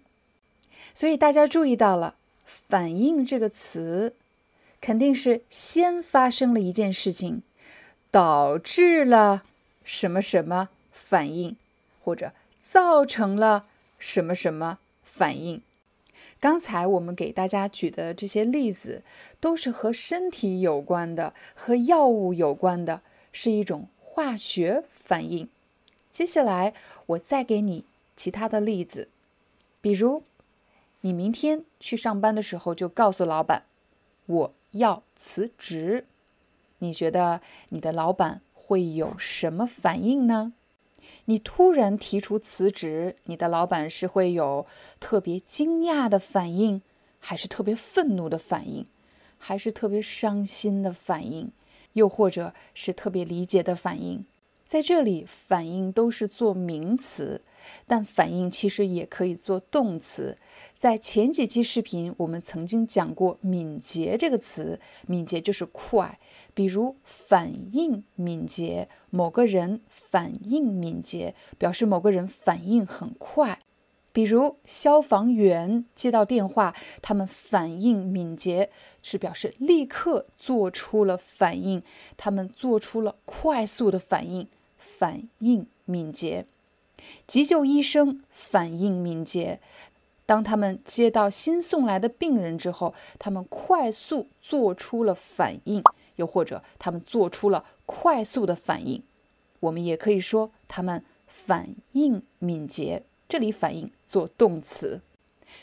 [0.93, 2.13] 所以大家注意到了
[2.45, 4.13] “反应”这个词，
[4.79, 7.41] 肯定是先发生了一件事情，
[8.11, 9.43] 导致了。
[9.83, 11.55] 什么什么反应，
[12.03, 13.65] 或者造成了
[13.97, 15.61] 什么什么反应？
[16.39, 19.03] 刚才我们给大家举的这些例子，
[19.41, 23.01] 都是和身体有关的，和药物有关的，
[23.33, 25.49] 是一种化学反应。
[26.11, 26.73] 接下来
[27.07, 27.83] 我再给你
[28.15, 29.09] 其他的例子，
[29.81, 30.23] 比如
[31.01, 33.63] 你明天去上班的时候，就告诉老板
[34.25, 36.05] 我要辞职，
[36.77, 38.41] 你觉得你的老板？
[38.69, 40.53] 会有什么反应呢？
[41.25, 44.67] 你突然提出辞职，你的老板是会有
[44.99, 46.83] 特别惊讶的反应，
[47.19, 48.85] 还是特别愤怒的反应，
[49.39, 51.51] 还是特别伤心的反应，
[51.93, 54.23] 又或者是特别理解的反应？
[54.67, 57.41] 在这里，反应都是做名词，
[57.87, 60.37] 但反应其实也可以做动词。
[60.77, 66.19] 在前几期视频，我们曾经讲过“敏捷”这个词，敏捷就是快。
[66.59, 73.59] 比如反应敏捷，某个人反应敏捷，表示某个人反应很快。
[74.11, 78.69] 比如消防员接到电话，他们反应敏捷，
[79.01, 81.81] 是表示立刻做出了反应，
[82.17, 84.45] 他们做出了快速的反应，
[84.77, 86.45] 反应敏捷。
[87.25, 89.61] 急救医生反应敏捷，
[90.25, 95.81] 当他们接到新送来的病人之后，他们快速做出了反应。
[96.19, 99.01] 又或者他们做出了快速的反应，
[99.61, 103.03] 我们也可以说他们反应敏捷。
[103.29, 105.01] 这里反应做动词，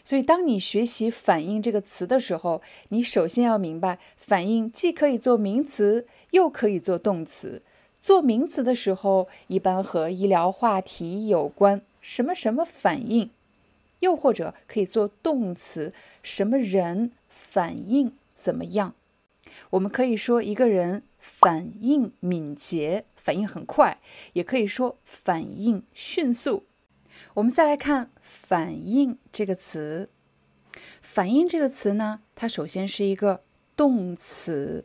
[0.05, 7.63] 所以当你学习“反应”这个词的时候，你首先要明白，反应既可以做名词，又可以做动词。
[8.01, 13.31] 做名词的时候，一般和医疗话题有关，什么什么反应；
[13.99, 15.93] 又或者可以做动词，
[16.23, 18.95] 什么人反应怎么样。
[19.71, 23.99] 我们可以说一个人反应敏捷，反应很快，
[24.33, 26.67] 也可以说反应迅速。
[27.35, 30.09] 我们再来看“反应”这个词
[31.03, 33.43] ，“反应”这个词呢，它首先是一个
[33.77, 34.85] 动词。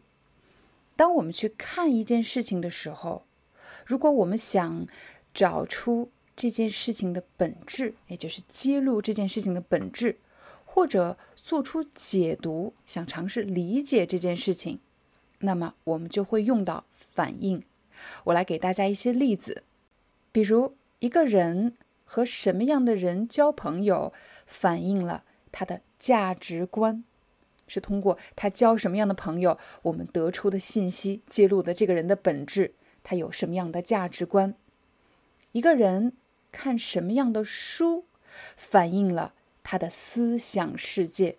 [0.96, 3.26] 当我们去看一件事情的时候，
[3.86, 4.86] 如果我们想
[5.34, 10.18] 找出这件事情的本质，也就是揭露这件事情的本质，
[10.66, 14.80] 或者做出解读，想尝试理解这件事情，
[15.40, 17.64] 那么我们就会用到反应。
[18.26, 19.64] 我来给大家一些例子，
[20.32, 24.14] 比如一个人和什么样的人交朋友，
[24.46, 27.04] 反映了他的价值观，
[27.68, 32.74] 是通过他交什么样的朋友，我们得出的信息揭露的这个人的本质，
[33.04, 34.56] 他有什么样的价值观。
[35.52, 36.14] 一个人
[36.52, 38.06] 看什么样的书，
[38.56, 39.34] 反映了
[39.72, 41.38] 他的思想世界。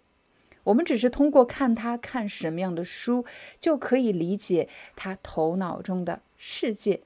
[0.64, 3.26] 我们只是通过看他看什么样的书，
[3.60, 7.02] 就可以理解他头脑中的世界。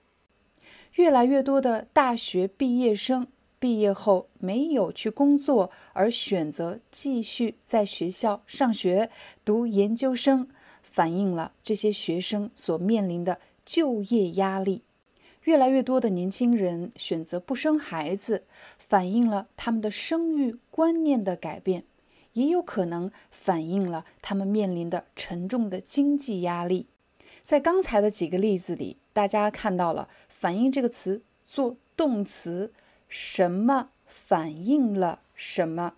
[0.95, 3.27] 越来越多的大学毕业生
[3.59, 9.11] 毕业后没有去工作，而选择继续在学校上学
[9.45, 10.49] 读研究生，
[10.81, 14.85] 反映了这些学生所面临的就业压力。
[15.45, 18.43] 越来越多的年轻人选择不生孩子，
[18.89, 21.85] 反映了他们的生育观念的改变。
[22.35, 26.87] 也有可能反映了他们面临的沉重的经济压力。
[27.43, 32.75] 在刚才的几个例子里，大家看到了“反映”这个词做动词，
[33.09, 35.95] 什么反映了什么，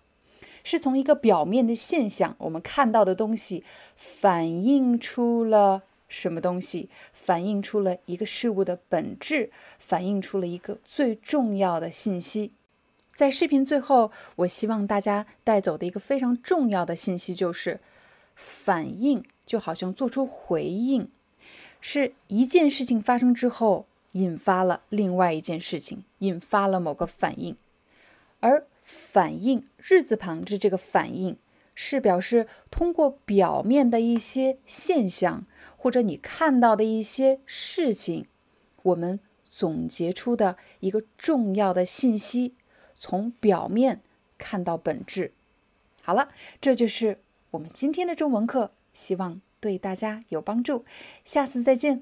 [0.63, 3.65] 是从一个表面的现象，我们看到的东西
[3.97, 12.53] 反映出了什么东西，反映出了一个事物的本质，反映出了一个最重要的信息。
[13.19, 17.81] 在视频最后，我希望大家带走的一个非常重要的信息就是：
[18.33, 21.11] 反应就好像做出回应，
[21.81, 27.57] 是一件事情发生之后引发了另外一件事情，引发了某个反应。
[28.39, 31.35] 而反应日字旁的这个反应，
[31.75, 38.27] 是表示通过表面的一些现象或者你看到的一些事情，
[38.83, 42.53] 我们总结出的一个重要的信息。
[42.99, 44.01] 从表面
[44.37, 45.31] 看到本质。
[46.03, 47.19] 好了，这就是
[47.51, 50.85] 我们今天的中文课，希望对大家有帮助。
[51.23, 52.01] 下次再见。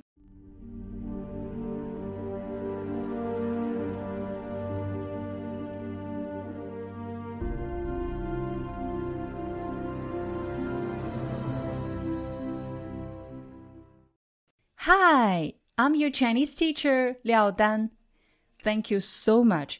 [14.80, 17.90] Hi, I'm your Chinese teacher, Liao Dan.
[18.64, 19.80] Thank you so much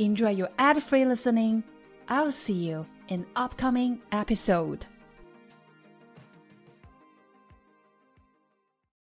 [0.00, 1.62] Enjoy your ad free listening.
[2.08, 4.86] I'll see you in upcoming episode.